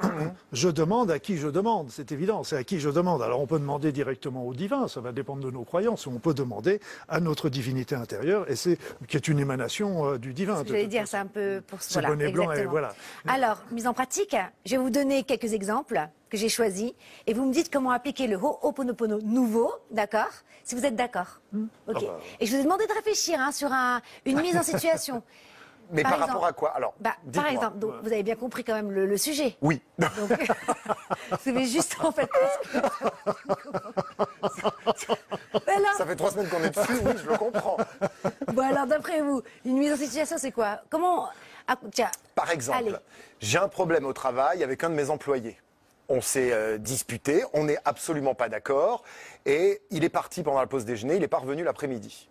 [0.52, 3.20] je demande à qui je demande, c'est évident, c'est à qui je demande.
[3.22, 6.18] Alors on peut demander directement au divin, ça va dépendre de nos croyances, ou on
[6.18, 10.62] peut demander à notre divinité intérieure, et c'est qui est une émanation euh, du divin.
[10.66, 12.94] Je vais dire, c'est un peu pour ce voilà, bonnet blanc et voilà.
[13.26, 14.34] Alors, mise en pratique,
[14.64, 16.92] je vais vous donner quelques exemples que j'ai choisis,
[17.26, 20.30] et vous me dites comment appliquer le Ho'oponopono nouveau, d'accord?
[20.64, 21.40] Si vous êtes d'accord.
[21.52, 21.66] Hmm.
[21.86, 21.96] Ok.
[21.98, 22.20] Ah bah.
[22.40, 25.22] Et je vous ai demandé de réfléchir hein, sur un, une mise en situation.
[25.90, 26.70] Mais par, rapport à quoi?
[26.70, 29.56] Alors, bah, Par exemple, donc, vous avez bien compris quand même le, le sujet.
[29.60, 29.80] Oui.
[29.98, 30.10] Donc,
[31.46, 32.28] vous juste en fait.
[35.96, 37.76] Ça fait trois semaines qu'on est dessus, oui, je le comprends.
[38.52, 40.80] Bon alors, d'après vous, une mise en situation, c'est quoi?
[40.90, 41.28] Comment
[41.66, 42.10] ah, Tiens.
[42.34, 43.00] Par exemple,
[43.40, 45.58] j'ai un problème au travail avec un de mes employés.
[46.08, 49.02] On s'est euh, disputé, on n'est absolument pas d'accord,
[49.46, 52.28] et il est parti pendant la pause déjeuner, il est pas revenu l'après-midi.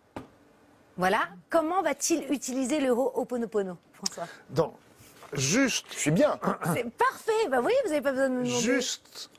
[0.98, 1.30] Voilà.
[1.50, 4.28] Comment va-t-il utiliser le Ho'oponopono, François?
[4.50, 4.74] Donc,
[5.34, 5.88] juste.
[5.92, 6.40] Je suis bien.
[6.74, 7.50] C'est parfait.
[7.50, 8.62] Bah oui, vous n'avez pas besoin de me demander.
[8.62, 9.30] Juste.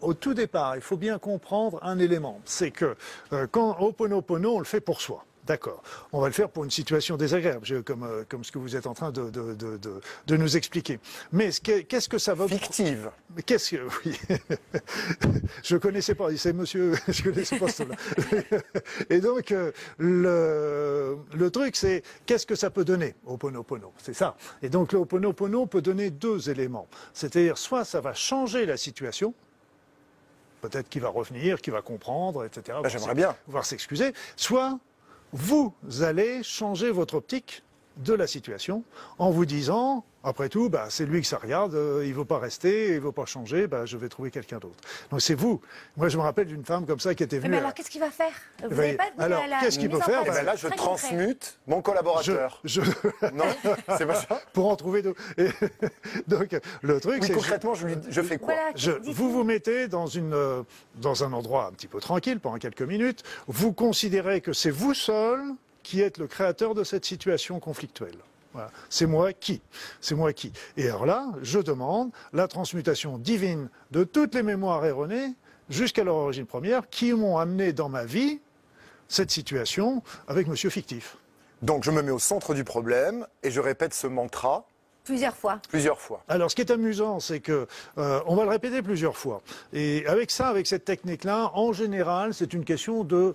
[0.00, 2.96] Au tout départ, il faut bien comprendre un élément, c'est que
[3.32, 5.24] euh, quand Ho'oponopono, on le fait pour soi.
[5.44, 5.82] D'accord.
[6.12, 8.86] On va le faire pour une situation désagréable, comme, euh, comme ce que vous êtes
[8.86, 9.78] en train de, de, de,
[10.26, 11.00] de nous expliquer.
[11.32, 12.46] Mais qu'est-ce que ça va...
[12.46, 13.10] Fictive.
[13.34, 13.88] Mais qu'est-ce que...
[14.04, 14.18] Oui.
[15.64, 16.92] je connaissais pas, c'est monsieur...
[17.08, 17.94] Je connaissais pas cela.
[19.10, 23.92] Et donc, euh, le, le truc, c'est qu'est-ce que ça peut donner au Ponopono?
[23.98, 24.36] C'est ça.
[24.62, 26.86] Et donc, le Ponopono peut donner deux éléments.
[27.12, 29.34] C'est-à-dire, soit ça va changer la situation,
[30.60, 32.78] peut-être qu'il va revenir, qu'il va comprendre, etc.
[32.82, 33.36] Ben, J'aimerais bien.
[33.48, 34.12] Voir s'excuser.
[34.36, 34.78] Soit
[35.32, 37.62] vous allez changer votre optique
[37.98, 38.84] de la situation
[39.18, 42.24] en vous disant après tout, bah, c'est lui que ça regarde, euh, il ne veut
[42.24, 44.78] pas rester, il ne veut pas changer, bah, je vais trouver quelqu'un d'autre.
[45.10, 45.60] Donc c'est vous.
[45.96, 47.50] Moi, je me rappelle d'une femme comme ça qui était venue.
[47.50, 48.32] Mais alors, qu'est-ce qu'il va faire?
[48.62, 50.22] Vous n'avez pas Alors, qu'est-ce qu'il peut faire?
[50.26, 52.60] eh ben Là, je transmute mon collaborateur.
[52.64, 52.80] Je,
[53.32, 53.44] non,
[53.98, 54.40] c'est pas ça.
[54.52, 55.20] Pour en trouver d'autres.
[56.28, 57.34] Donc, le truc, oui, c'est.
[57.34, 58.54] concrètement, je, lui, je fais quoi?
[58.76, 60.62] Je, Vous vous mettez dans, une, euh,
[60.96, 63.22] dans un endroit un petit peu tranquille pendant quelques minutes.
[63.48, 65.40] Vous considérez que c'est vous seul
[65.82, 68.18] qui êtes le créateur de cette situation conflictuelle.
[68.52, 68.70] Voilà.
[68.88, 69.62] C'est moi qui.
[70.00, 70.52] C'est moi qui.
[70.76, 75.34] Et alors là, je demande la transmutation divine de toutes les mémoires erronées
[75.70, 78.40] jusqu'à leur origine première qui m'ont amené dans ma vie
[79.08, 81.16] cette situation avec monsieur fictif.
[81.62, 84.66] Donc je me mets au centre du problème et je répète ce mantra.
[85.04, 85.60] Plusieurs fois.
[85.68, 86.22] Plusieurs fois.
[86.28, 87.66] Alors, ce qui est amusant, c'est que
[87.98, 89.42] euh, on va le répéter plusieurs fois.
[89.72, 93.34] Et avec ça, avec cette technique-là, en général, c'est une question de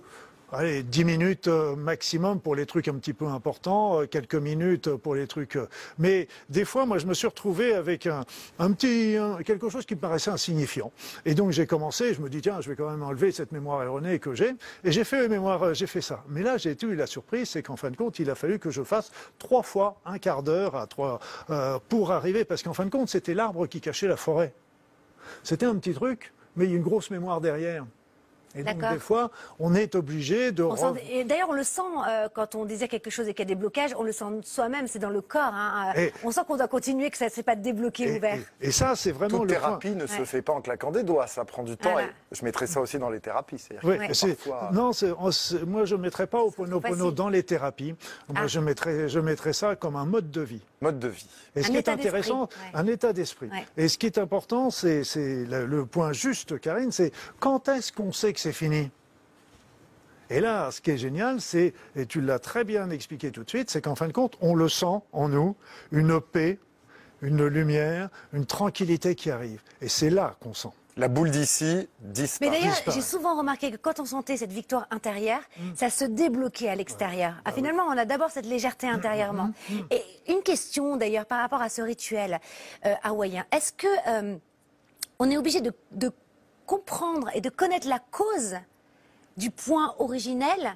[0.50, 4.88] Allez, 10 minutes euh, maximum pour les trucs un petit peu importants, euh, quelques minutes
[4.96, 5.56] pour les trucs.
[5.56, 5.68] Euh,
[5.98, 8.24] mais des fois, moi, je me suis retrouvé avec un,
[8.72, 10.90] petit quelque chose qui me paraissait insignifiant.
[11.26, 12.14] Et donc j'ai commencé.
[12.14, 14.54] Je me dis tiens, je vais quand même enlever cette mémoire erronée que j'ai.
[14.84, 16.24] Et j'ai fait mémoire, j'ai fait ça.
[16.30, 18.70] Mais là, j'ai eu la surprise, c'est qu'en fin de compte, il a fallu que
[18.70, 21.20] je fasse trois fois un quart d'heure à trois
[21.90, 24.54] pour arriver, parce qu'en fin de compte, c'était l'arbre qui cachait la forêt.
[25.42, 27.84] C'était un petit truc, mais il y a une grosse mémoire derrière.
[28.54, 30.66] Et donc, des fois, on est obligé de.
[31.10, 33.54] Et d'ailleurs, on le sent euh, quand on désire quelque chose et qu'il y a
[33.54, 35.52] des blocages, on le sent soi-même, c'est dans le corps.
[35.52, 38.38] Hein, euh, on sent qu'on doit continuer, que ça ne s'est pas débloqué, ouvert.
[38.60, 41.26] Et, ça, c'est vraiment Toute le thérapie ne se fait pas en claquant des doigts,
[41.26, 41.98] ça prend du temps.
[41.98, 43.62] Et je mettrai ça aussi dans les thérapies.
[43.82, 44.70] Oui, parfois...
[44.72, 44.90] Non,
[45.66, 47.94] moi, je ne mettrais pas au Ponopono dans les thérapies.
[48.28, 48.46] Moi, ah.
[48.46, 50.62] je, mettrais, je mettrais ça comme un mode de vie.
[50.80, 51.26] Mode de vie.
[51.56, 53.50] Et ce qui est intéressant, un état d'esprit.
[53.76, 58.12] Et ce qui est important, c'est le, le point juste, Karine, c'est quand est-ce qu'on
[58.12, 58.90] sait que c'est fini
[60.30, 63.48] et là, ce qui est génial, c'est, et tu l'as très bien expliqué tout de
[63.48, 65.56] suite, c'est qu'en fin de compte, on le sent en nous,
[65.90, 66.58] une paix,
[67.22, 69.62] une lumière, une tranquillité qui arrive.
[69.80, 70.68] Et c'est là qu'on sent.
[70.98, 72.50] La boule d'ici disparaît.
[72.50, 75.62] Mais d'ailleurs, j'ai souvent remarqué que quand on sentait cette victoire intérieure, mm.
[75.76, 77.34] ça se débloquait à l'extérieur.
[77.38, 79.50] Ah, ah finalement, on a d'abord cette légèreté mm, intérieurement.
[79.70, 82.40] Mm, et une question d'ailleurs par rapport à ce rituel
[82.84, 83.46] euh, hawaïen.
[83.52, 84.36] Est-ce que euh,
[85.20, 86.10] on est obligé de, de
[86.68, 88.54] comprendre et de connaître la cause
[89.36, 90.74] du point originel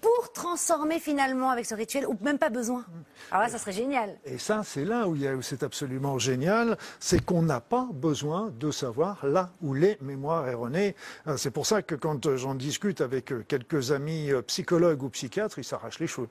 [0.00, 2.84] pour transformer finalement avec ce rituel ou même pas besoin.
[3.30, 4.18] Alors là, ça serait génial.
[4.24, 9.24] Et ça, c'est là où, c'est absolument génial, c'est qu'on n'a pas besoin de savoir
[9.24, 10.96] là où les mémoires erronées.
[11.28, 15.08] Euh, C'est pour ça que quand j'en discute avec euh, quelques amis euh, psychologues ou
[15.08, 16.28] psychiatres, ils s'arrachent les cheveux.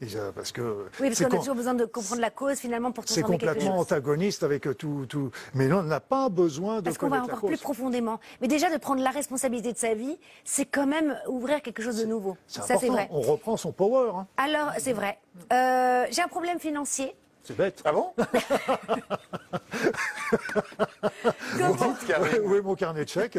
[0.00, 0.86] Et, euh, parce que.
[1.00, 3.80] Oui, parce qu'on a toujours besoin de comprendre la cause finalement pour c'est complètement chose.
[3.80, 5.30] antagoniste avec tout, tout.
[5.54, 7.60] Mais là, on n'a pas besoin de Parce qu'on va encore plus cause.
[7.60, 8.20] profondément.
[8.40, 11.96] Mais déjà, de prendre la responsabilité de sa vie, c'est quand même ouvrir quelque chose
[11.98, 12.36] de nouveau.
[12.46, 12.92] C'est Ça, c'est important.
[12.94, 13.08] vrai.
[13.10, 14.10] On reprend son power.
[14.14, 14.26] hein.
[14.36, 15.18] Alors, c'est vrai.
[15.52, 17.14] Euh, J'ai un problème financier.
[17.44, 17.80] C'est bête.
[17.84, 18.12] Ah bon
[21.54, 22.42] Vous dites, Karine.
[22.44, 23.38] Où est mon carnet de chèques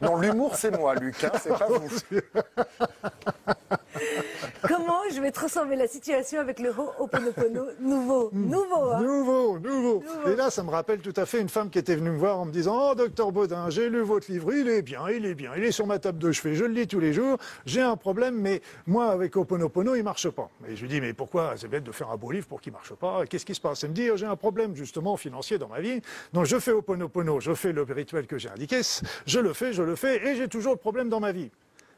[0.00, 1.88] Non, l'humour, c'est moi, Luc, hein, c'est pas vous.
[4.68, 7.66] Comment je vais transformer la situation avec le Ho'oponopono?
[7.80, 9.00] Nouveau Nouveau, hein.
[9.00, 10.02] Nouveau, nouveau.
[10.26, 12.38] Et là, ça me rappelle tout à fait une femme qui était venue me voir
[12.38, 15.34] en me disant Oh, docteur Baudin, j'ai lu votre livre, il est bien, il est
[15.34, 17.82] bien, il est sur ma table de chevet, je le lis tous les jours, j'ai
[17.82, 20.50] un problème, mais moi, avec Oponopono, il marche pas.
[20.68, 21.54] Et je lui dis Mais pourquoi?
[21.56, 23.26] C'est bête de faire un beau livre pour qu'il marche pas.
[23.26, 23.84] Qu'est-ce qui se passe?
[23.84, 26.00] Elle me dit Oh, J'ai un problème, justement, financier dans ma vie.
[26.32, 28.80] Donc, je fais Oponopono, je fais le rituel que j'ai indiqué,
[29.26, 31.50] je le fais, je le fais, et j'ai toujours le problème dans ma vie.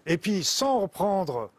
[0.07, 1.51] Et puis, sans reprendre,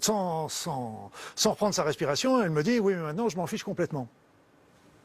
[0.00, 3.64] sans, sans, sans reprendre sa respiration, elle me dit Oui, mais maintenant, je m'en fiche
[3.64, 4.08] complètement.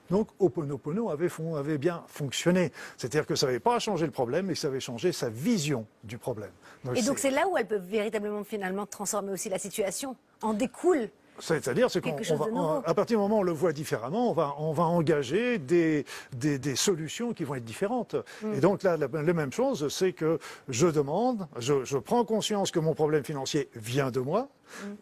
[0.10, 2.72] Donc, Oponopono avait, avait bien fonctionné.
[2.98, 5.86] C'est-à-dire que ça n'avait pas changé le problème, mais que ça avait changé sa vision
[6.04, 6.52] du problème.
[6.96, 10.16] Et donc, c'est là où elle peut véritablement finalement transformer aussi la situation.
[10.42, 11.10] En découle.
[11.40, 14.72] C'est-à-dire, c'est qu'on à partir du moment où on le voit différemment, on va, on
[14.72, 16.04] va engager des,
[16.36, 18.16] des, des solutions qui vont être différentes.
[18.42, 18.54] Mm.
[18.56, 22.72] Et donc là, la, la même chose, c'est que je demande, je, je prends conscience
[22.72, 24.48] que mon problème financier vient de moi.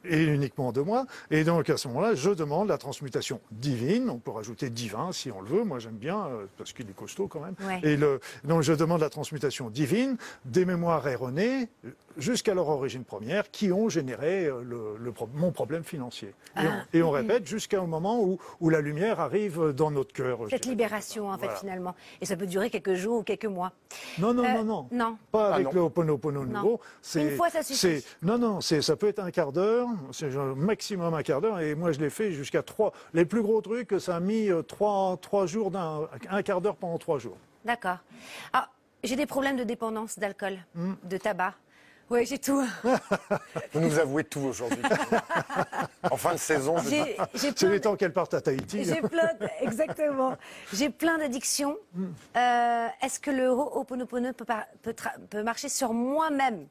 [0.03, 1.05] Et uniquement de moi.
[1.31, 4.09] Et donc à ce moment-là, je demande la transmutation divine.
[4.09, 5.63] On peut rajouter divin si on le veut.
[5.63, 7.55] Moi, j'aime bien euh, parce qu'il est costaud quand même.
[7.65, 7.79] Ouais.
[7.83, 11.69] Et le, donc je demande la transmutation divine des mémoires erronées
[12.17, 16.33] jusqu'à leur origine première qui ont généré euh, le, le pro- mon problème financier.
[16.57, 20.39] Et, on, et on répète jusqu'au moment où, où la lumière arrive dans notre cœur.
[20.49, 21.59] Cette libération, en fait, Voilà.
[21.59, 21.95] finalement.
[22.21, 23.73] Et ça peut durer quelques jours ou quelques mois.
[24.17, 24.87] Non, non, Euh, non, non.
[24.91, 25.17] non.
[25.31, 25.71] Pas Ah, avec non.
[25.73, 26.79] le Ho'oponopono nouveau.
[27.15, 27.79] Une fois, ça suffit.
[27.79, 31.59] c'est- Non, non, c'est, ça peut être un quart d'heure, c'est maximum un quart d'heure,
[31.59, 32.91] et moi je l'ai fait jusqu'à trois.
[33.13, 36.75] Les plus gros trucs, ça a mis euh, trois, trois jours, d'un, un quart d'heure
[36.75, 37.37] pendant trois jours.
[37.63, 37.97] D'accord.
[38.53, 38.69] Ah,
[39.03, 40.93] j'ai des problèmes de dépendance d'alcool, Hmm.
[41.03, 41.53] de tabac.
[42.11, 42.63] Oui, j'ai tout.
[43.73, 44.77] Vous nous avouez tout aujourd'hui.
[46.11, 48.83] en fin de saison, je- J'ai j'ai C'est les temps qu'elle parte à Tahiti.
[48.83, 49.29] J'ai plein,
[49.61, 50.35] exactement.
[50.71, 51.75] J'ai plein d'addictions.
[52.37, 56.67] Euh, Est-ce que le Ho'oponopono peut, par- peut, tra- peut marcher sur moi-même,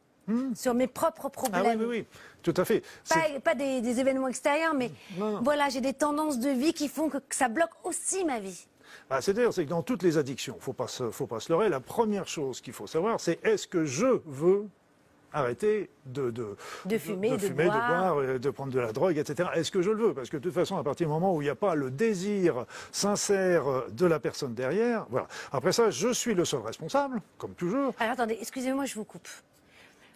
[0.54, 2.06] sur mes propres Ah problèmes oui, oui, oui,
[2.42, 2.82] tout à fait.
[3.04, 6.72] C'est- Pas, pas des, des événements extérieurs, mais Non, voilà, j'ai des tendances de vie
[6.72, 8.66] qui font que, que ça bloque aussi ma vie.
[9.10, 11.68] Ah, C'est-à-dire, c'est que dans toutes les addictions, faut pas se, faut pas se leurrer.
[11.68, 14.66] La première chose qu'il faut savoir, c'est est-ce que je veux
[15.32, 17.74] arrêter de, de, De fumer, de fumer, boire.
[17.74, 19.48] de boire, euh, de prendre de la drogue, etc.
[19.56, 20.14] Est-ce que je le veux?
[20.14, 21.90] Parce que de toute façon, à partir du moment où il n'y a pas le
[21.90, 25.26] désir sincère euh, de la personne derrière, voilà.
[25.50, 27.92] Après ça, je suis le seul responsable, comme toujours.
[27.98, 29.28] Alors attendez, excusez-moi, je vous coupe.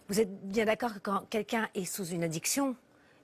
[0.09, 2.75] Vous êtes bien d'accord que quand quelqu'un est sous une addiction,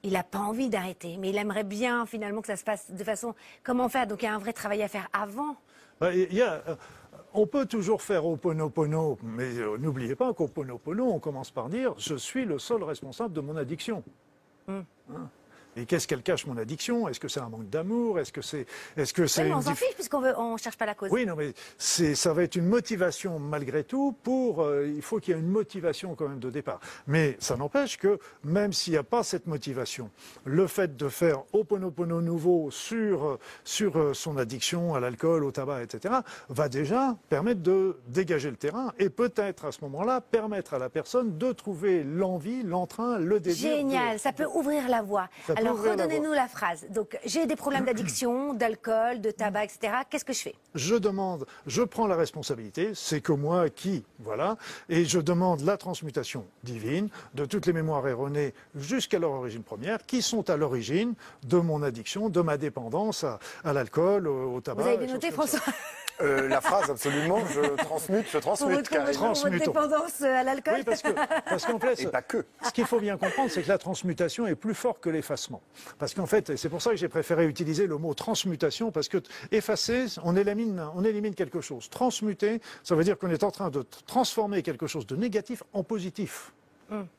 [0.04, 3.04] il n'a pas envie d'arrêter, mais il aimerait bien finalement que ça se passe de
[3.04, 3.34] façon...
[3.64, 4.06] Comment faire?
[4.06, 5.56] Donc il y a un vrai travail à faire avant.
[6.00, 6.76] Bah, y a, euh,
[7.34, 12.16] on peut toujours faire Oponopono, mais euh, n'oubliez pas qu'Oponopono, on commence par dire je
[12.16, 14.04] suis le seul responsable de mon addiction.
[14.68, 14.82] Hmm.
[15.12, 15.30] Hein?
[15.76, 17.08] Et qu'est-ce qu'elle cache mon addiction?
[17.08, 18.20] Est-ce que c'est un manque d'amour?
[18.20, 18.66] Est-ce que c'est,
[18.98, 21.10] est-ce que c'est Oui, mais on s'en fiche puisqu'on ne on cherche pas la cause.
[21.12, 24.62] Oui, non, mais c'est, ça va être une motivation malgré tout pour.
[24.64, 26.80] euh, il faut qu'il y ait une motivation quand même de départ.
[27.08, 30.10] Mais ça n'empêche que même s'il n'y a pas cette motivation,
[30.46, 35.84] le fait de faire Oponopono nouveau sur, sur euh, son addiction à l'alcool, au tabac,
[35.84, 36.16] etc.,
[36.50, 40.90] va déjà permettre de dégager le terrain et peut-être à ce moment-là permettre à la
[40.90, 43.72] personne de trouver l'envie, l'entrain, le désir.
[43.72, 45.28] de- Génial, ça peut ouvrir la voie.
[45.48, 46.86] Ça Alors redonnez-nous la phrase.
[46.90, 49.94] Donc j'ai des problèmes d'addiction, d'alcool, de tabac, etc.
[50.10, 50.56] Qu'est-ce que je fais?
[50.76, 54.58] Je demande, je prends la responsabilité, c'est que moi qui, voilà,
[54.90, 60.06] et je demande la transmutation divine de toutes les mémoires erronées jusqu'à leur origine première,
[60.06, 61.14] qui sont à l'origine
[61.44, 64.84] de mon addiction, de ma dépendance à, à l'alcool, au, au tabac.
[64.84, 65.32] Vous avez noté.
[65.32, 65.60] François?
[66.22, 69.00] Euh, la phrase, absolument, je transmute, je Pour transmute, pour
[69.34, 71.10] votre dépendance à l'alcool Oui, parce que,
[71.50, 72.46] parce qu'en fait, Et pas que.
[72.64, 75.62] ce qu'il faut bien comprendre, c'est que la transmutation est plus forte que l'effacement.
[76.00, 79.18] Parce qu'en fait, c'est pour ça que j'ai préféré utiliser le mot transmutation, parce que
[79.52, 81.90] effacer, on élimine, on élimine quelque chose.
[81.90, 85.84] Transmuter, ça veut dire qu'on est en train de transformer quelque chose de négatif en
[85.84, 86.54] positif.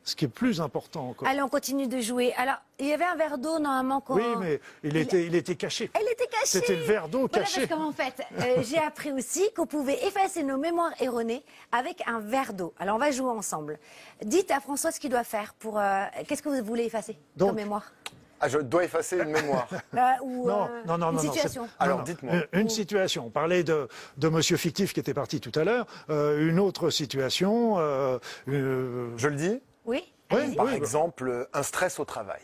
[0.04, 1.26] Ce qui est plus important encore.
[1.28, 2.32] Allez, on continue de jouer.
[2.34, 4.14] Alors, il y avait un verre d'eau normalement qu'on...
[4.16, 5.90] Oui, mais il était, il était caché.
[5.94, 6.46] Elle était cachée.
[6.46, 7.66] C'était le verre d'eau Voilà, caché.
[7.66, 11.42] parce qu'en fait, euh, j'ai appris aussi qu'on pouvait effacer nos mémoires erronées
[11.72, 12.74] avec un verre d'eau.
[12.78, 13.78] Alors, on va jouer ensemble.
[14.22, 15.78] Dites à François ce qu'il doit faire pour...
[15.78, 17.92] euh, Qu'est-ce que vous voulez effacer Donc- comme mémoire?
[18.40, 19.66] Ah, je dois effacer une mémoire.
[19.94, 22.04] Euh, Ou Non, euh, non, non, une non, non, situation c'est- Alors, non, non.
[22.04, 22.34] dites-moi.
[22.52, 23.26] Une, une situation.
[23.26, 25.86] On parlait de, de monsieur fictif qui était parti tout à l'heure.
[26.10, 27.78] Euh, une autre situation.
[27.78, 28.18] euh,
[28.48, 30.12] euh, Je le dis Oui.
[30.28, 30.74] Par Oui.
[30.74, 32.42] exemple, euh, un stress au travail.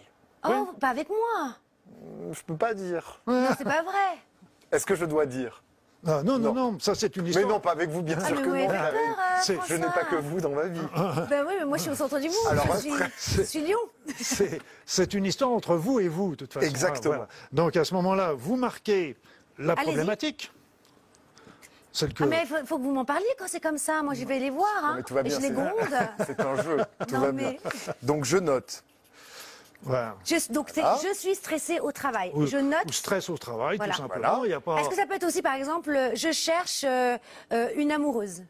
[0.49, 1.55] Oh, pas avec moi
[2.33, 3.21] Je peux pas dire.
[3.27, 4.19] Non, c'est pas vrai
[4.73, 5.63] Est-ce que je dois dire?
[6.07, 6.73] Ah, non, non, Non.
[6.73, 7.49] non, ça c'est une Mais histoire.
[7.49, 8.69] non, pas avec vous, bien Ah, sûr mais que vous non.
[8.69, 10.81] peur, euh, C'est- Je n'ai pas que vous dans ma vie.
[11.31, 12.37] Ben oui, mais moi je suis au centre du monde.
[12.51, 13.79] Alors, je, suis, après, je suis Lyon.
[14.87, 16.67] C'est- une histoire entre vous et vous, de toute façon.
[16.67, 17.15] Exactement.
[17.15, 17.29] Voilà.
[17.53, 19.17] Donc à ce moment-là, vous marquez
[19.59, 20.51] la problématique.
[21.95, 22.25] Celle que...
[22.25, 24.03] Ah, mais il faut, faut que vous m'en parliez quand c'est comme ça.
[24.03, 24.67] Moi je vais les voir.
[24.83, 24.95] Hein.
[24.97, 25.69] mais tout va Et bien, je les c'est- gronde.
[26.27, 26.77] C'est un jeu.
[27.07, 27.93] Tout Non, va mais- bien.
[28.03, 28.83] Donc je note.
[29.83, 30.17] Voilà.
[30.25, 30.97] Je, donc Ah.
[31.03, 32.31] je suis stressée au travail.
[32.35, 32.85] Ou, je note.
[32.87, 33.93] ou stress au travail, Voilà.
[33.95, 34.29] tout simplement.
[34.37, 34.47] Voilà.
[34.47, 34.81] Il y a pas...
[34.81, 37.19] Est-ce que ça peut être aussi par exemple, euh, je cherche euh,
[37.53, 38.45] euh, une amoureuse?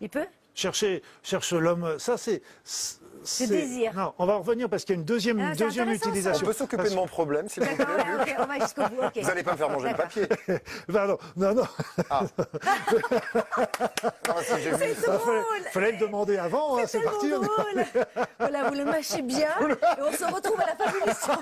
[0.00, 0.26] Il peut?
[0.54, 2.42] Chercher, cherche l'homme, ça c'est...
[3.24, 3.92] c'est- désir.
[3.94, 6.08] Non, on va revenir parce qu'il y a une deuxième, Ah, deuxième intéressant, ça.
[6.08, 6.46] On utilisation.
[6.46, 7.86] peut s'occuper de mon problème, s'il vous plaît.
[8.38, 9.10] On va jusqu'au bout.
[9.14, 10.26] Vous n'allez pas me faire manger le papier.
[10.92, 11.64] Pardon, non, non,
[12.10, 12.22] Ah,
[14.42, 17.30] C'est drôle fallait le demander avant, hein, c'est tellement parti.
[17.30, 17.84] drôle.
[18.38, 21.32] Voilà, vous le mâchez bien et on se retrouve à la fin de l'émission.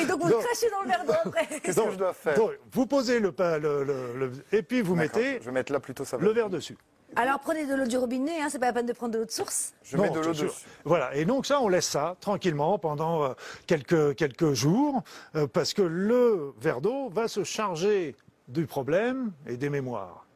[0.00, 1.46] Et donc vous le Donc- crachez dans le verre d'eau après.
[1.62, 2.34] Qu'est-ce que je dois faire?
[2.36, 5.72] Donc, vous posez le, pain, le, le- le- et puis vous mettez Je vais mettre
[5.72, 6.16] là plutôt ça.
[6.16, 6.24] va.
[6.24, 6.76] le verre dessus.
[7.16, 9.24] Alors prenez de l'eau du robinet, hein, c'est pas la peine de prendre de l'eau
[9.24, 9.72] de source.
[9.82, 10.48] Je Non, mets de l'eau dessus.
[10.84, 13.32] Voilà, et donc ça, on laisse ça tranquillement pendant euh,
[13.66, 15.02] quelques, quelques jours,
[15.34, 18.14] euh, parce que le verre d'eau va se charger
[18.48, 20.26] du problème et des mémoires.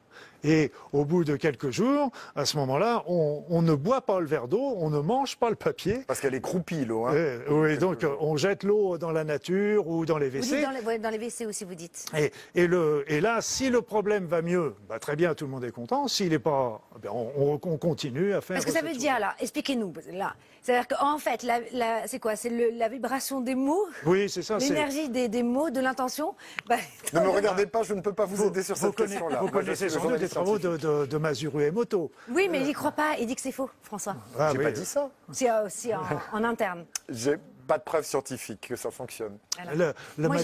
[0.45, 4.27] Et au bout de quelques jours, à ce moment-là, on, on ne boit pas le
[4.27, 6.01] verre d'eau, on ne mange pas le papier.
[6.07, 7.07] Parce qu'elle est croupie, l'eau.
[7.07, 7.15] Hein.
[7.15, 10.53] Et, oui, donc euh, on jette l'eau dans la nature ou dans les Vous dites
[10.53, 10.63] WC.
[10.63, 12.05] dans les, ouais, dans les WC aussi, vous dites.
[12.17, 15.51] Et, et le, et là, si le problème va mieux, bah, très bien, tout le
[15.51, 16.09] monde est content.
[16.09, 18.55] S'il n'est pas, ben, on, on- on continue à faire.
[18.57, 18.99] Parce que ça veut chose.
[18.99, 20.35] dire là, expliquez-nous là.
[20.63, 22.37] C'est-à-dire qu'en fait, la, la- c'est quoi?
[22.37, 24.59] C'est la vibration des mots, Oui, c'est ça.
[24.59, 26.35] l'énergie des, des mots, de l'intention?
[26.69, 26.77] Bah,
[27.13, 29.41] Ne me regardez pas, je ne peux pas vous, Vous, aider sur vous cette question-là.
[29.41, 32.11] vous connaissez sans doute journaliste travaux de, de, de Mazuru Emoto.
[32.31, 33.17] Oui, mais il y croit pas.
[33.19, 34.17] Il dit que c'est faux, François.
[34.39, 34.65] Ah, J'ai oui.
[34.65, 35.09] pas dit ça.
[35.33, 36.85] C'est euh, aussi en, en interne.
[37.67, 39.39] Pas de preuves scientifiques que ça fonctionne.
[39.63, 39.95] Voilà.
[40.19, 40.37] Le, Moi,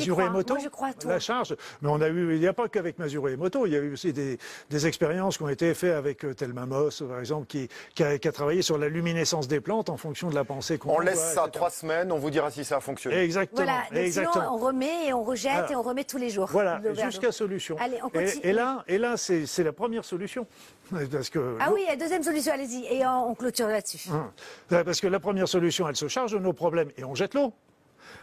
[0.71, 1.09] crois à tout.
[1.09, 1.57] la charge.
[1.83, 3.93] Mais on a eu, il n'y a pas qu'avec Mazuru Emoto, il y a eu
[3.93, 4.39] aussi des,
[4.71, 8.19] des expériences qui ont été faites avec euh, Thelma Moss, par exemple, qui, qui, a,
[8.19, 10.95] qui a travaillé sur la luminescence des plantes en fonction de la pensée qu'on On
[10.95, 11.51] voit, laisse ça etc.
[11.53, 13.19] trois semaines, on vous dira si ça a fonctionné.
[13.23, 13.65] Exactement.
[13.65, 13.83] Voilà.
[13.91, 14.45] Donc exactement.
[14.45, 15.73] sinon, on remet et on rejette Voilà.
[15.73, 16.49] et on remet tous les jours.
[16.51, 17.77] Voilà, jusqu'à solution.
[17.81, 18.41] Allez, on et, continue.
[18.45, 20.47] et là, et là c'est la première solution.
[21.13, 22.85] Parce que Ah oui, la deuxième solution, allez-y.
[22.93, 24.11] Et on, on clôture là-dessus.
[24.11, 24.31] Hum.
[24.69, 27.53] Parce que la première solution, elle se charge de nos problèmes et on jette l'eau.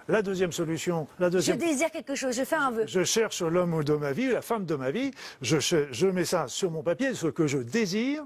[0.07, 1.57] La deuxième solution, la Je deuxième.
[1.57, 2.85] désire quelque chose, je fais un vœu.
[2.87, 5.11] Je cherche l'homme de ma vie, la femme de ma vie.
[5.41, 8.23] Je, je mets ça sur mon papier, ce que je désire.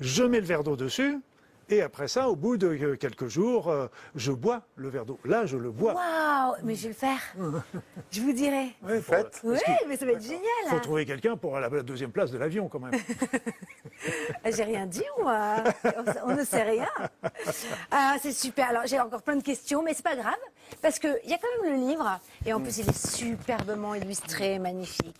[0.00, 1.18] Je mets le verre d'eau dessus.
[1.70, 5.18] Et après ça, au bout de euh, quelques jours, euh, je bois le verre d'eau.
[5.24, 5.94] Là, je le bois.
[5.94, 7.20] Waouh, mais je vais le faire.
[8.10, 8.68] Je vous dirai.
[8.82, 9.40] Ouais, faut- Faites.
[9.44, 10.40] Oui, mais ça va être génial.
[10.68, 10.80] faut hein.
[10.80, 12.92] trouver quelqu'un pour la la deuxième place de l'avion, quand même.
[14.44, 15.56] Ah, J'ai rien dit, moi.
[16.24, 16.88] On, ne sait rien.
[17.90, 18.68] Ah, c'est super.
[18.70, 20.36] Alors, j'ai encore plein de questions, mais c'est pas grave.
[20.82, 22.20] Parce qu'il y a quand même le livre.
[22.46, 25.16] Et en plus, il est superbement illustré, magnifique.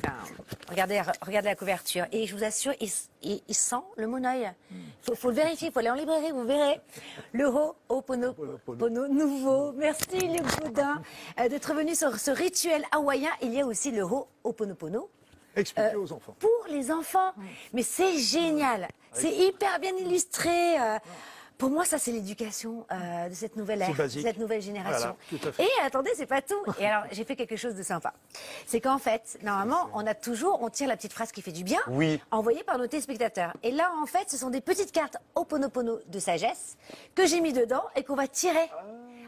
[0.70, 2.04] Regardez, regardez la couverture.
[2.12, 2.88] Et je vous assure, il,
[3.22, 4.50] il- il sent le monoeil.
[4.70, 5.68] Il faut, faut le vérifier.
[5.68, 6.80] Il faut aller en librairie, vous verrez.
[7.32, 9.72] Le Ho'oponopono nouveau.
[9.72, 11.02] Merci, Luc Boudin,
[11.40, 13.30] euh, d'être venu sur ce rituel hawaïen.
[13.42, 15.08] Il y a aussi le Ho'oponopono
[15.56, 16.36] Expliquez aux enfants.
[16.38, 17.32] pour les enfants.
[17.72, 18.88] Mais c'est génial.
[19.12, 20.80] C'est hyper bien illustré.
[20.80, 20.98] euh,
[21.58, 25.16] Pour moi, ça, c'est l'éducation euh, de cette nouvelle ère, de cette nouvelle génération.
[25.30, 25.52] Voilà.
[25.58, 26.54] Et attendez, c'est pas tout.
[26.78, 28.12] Et alors, j'ai fait quelque chose de sympa.
[28.66, 31.64] C'est qu'en fait, normalement, on a toujours, on tire la petite phrase qui fait du
[31.64, 32.20] bien, Oui.
[32.30, 33.52] envoyée par nos téléspectateurs.
[33.64, 36.76] Et là, en fait, ce sont des petites cartes Oponopono de sagesse
[37.16, 38.70] que j'ai mis dedans et qu'on va tirer.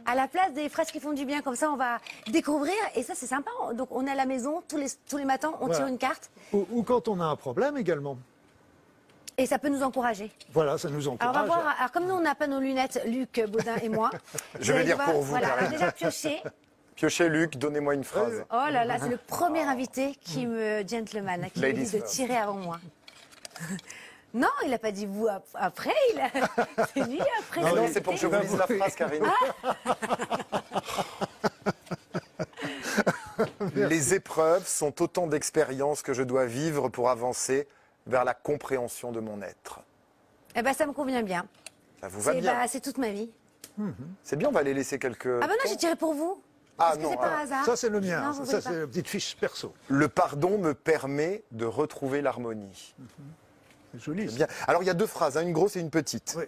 [0.07, 3.03] À la place des phrases qui font du bien, comme ça on va découvrir et
[3.03, 3.51] ça c'est sympa.
[3.75, 5.75] Donc on est à la maison tous les, tous les matins, on Voilà.
[5.77, 8.17] tire une carte Ou, ou quand on a un problème également.
[9.41, 10.31] Et ça peut nous encourager.
[10.53, 11.37] Voilà, ça nous Alors, encourage.
[11.37, 11.75] on va voir.
[11.79, 14.11] Alors, comme nous, on n'a pas nos lunettes, Luc, Baudin et moi.
[14.61, 15.71] Je vais lire voir- pour vous, Voilà, Karine.
[15.71, 16.43] déjà pioché.
[16.97, 18.45] Piochez Luc, donnez-moi une phrase.
[18.53, 22.05] Oh là là, c'est le premier invité qui me gentleman, qui me Ladies dit de
[22.05, 22.79] tirer avant moi.
[24.33, 26.29] Non, il n'a pas dit vous ap- après, il a...
[26.95, 27.63] c'est lui après.
[27.65, 27.95] Ah non, l'invité.
[27.95, 29.25] c'est pour que je vous lise la phrase, Karine.
[33.75, 37.67] Les épreuves sont autant d'expériences que je dois vivre pour avancer
[38.11, 39.81] vers la compréhension de mon être.
[40.55, 41.47] Eh ben, ça me convient bien.
[42.01, 42.53] Ça vous va C'est bien.
[42.55, 43.31] bah, c'est toute ma vie.
[44.23, 45.27] C'est bien, on va les laisser quelques.
[45.27, 46.43] Ah ben non, j'ai tiré pour vous.
[46.79, 48.21] Ah non, ah, hasard Ça, c'est le mien.
[48.21, 48.77] Non, ça, c'est pas.
[48.77, 49.73] la petite fiche perso.
[49.89, 52.95] Le pardon me permet de retrouver l'harmonie.
[53.93, 54.27] C'est joli.
[54.27, 54.47] Bien.
[54.67, 56.35] Alors il y a deux phrases, hein, une grosse et une petite.
[56.37, 56.45] Oui.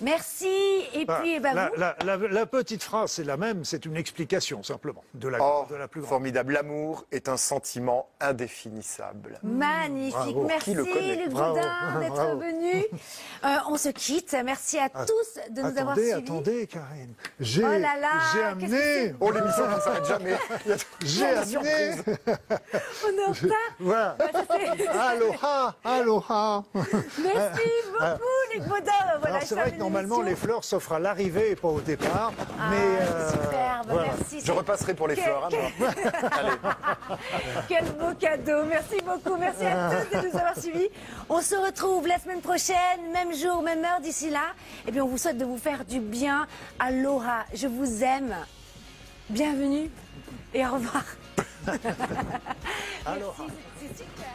[0.00, 0.46] Merci.
[0.94, 1.20] Et Voilà.
[1.20, 1.76] puis, eh ben, la, vous.
[1.76, 5.64] la- la- la petite phrase, c'est la même, c'est une explication simplement de la, Oh,
[5.70, 6.10] de la plus grande.
[6.10, 6.52] formidable.
[6.52, 9.38] L'amour est un sentiment indéfinissable.
[9.42, 10.12] Magnifique.
[10.14, 10.44] Bravo.
[10.46, 11.30] Merci le Luc.
[11.30, 11.52] Boudin
[12.00, 12.84] d'être venu.
[13.44, 14.36] Euh, on se quitte.
[14.44, 16.24] Merci à tous de nous avoir attendez, suivis.
[16.24, 17.14] attendez, Karine.
[17.38, 20.36] J'ai Oh là là, amené, Oh, l'émission ne s'arrête jamais.
[21.04, 21.94] J'ai amené.
[23.04, 23.56] On est en retard.
[23.78, 24.16] voilà.
[24.20, 26.64] Fait- Aloha, aloha.
[26.74, 28.92] Merci beaucoup, Luc Boudin.
[29.20, 32.32] Voilà, Fait normalement les fleurs s'offrent à l'arrivée et pas au départ.
[32.58, 34.08] Ah, mais euh, superbe, voilà.
[34.18, 34.40] merci.
[34.44, 35.44] Je repasserai pour les Quel- fleurs.
[35.46, 35.48] hein,
[35.78, 35.88] moi.
[36.38, 37.16] Allez.
[37.68, 38.64] Quel beau cadeau.
[38.68, 39.36] Merci beaucoup.
[39.38, 40.88] Merci à tous de nous avoir suivis.
[41.28, 44.52] On se retrouve la semaine prochaine, même jour, même heure d'ici là.
[44.86, 46.46] Et puis on vous souhaite de vous faire du bien.
[46.78, 47.44] Aloha.
[47.54, 48.34] Je vous aime.
[49.28, 49.90] Bienvenue
[50.54, 51.04] et au revoir.
[51.66, 51.82] Merci,
[53.78, 54.26] c'est super.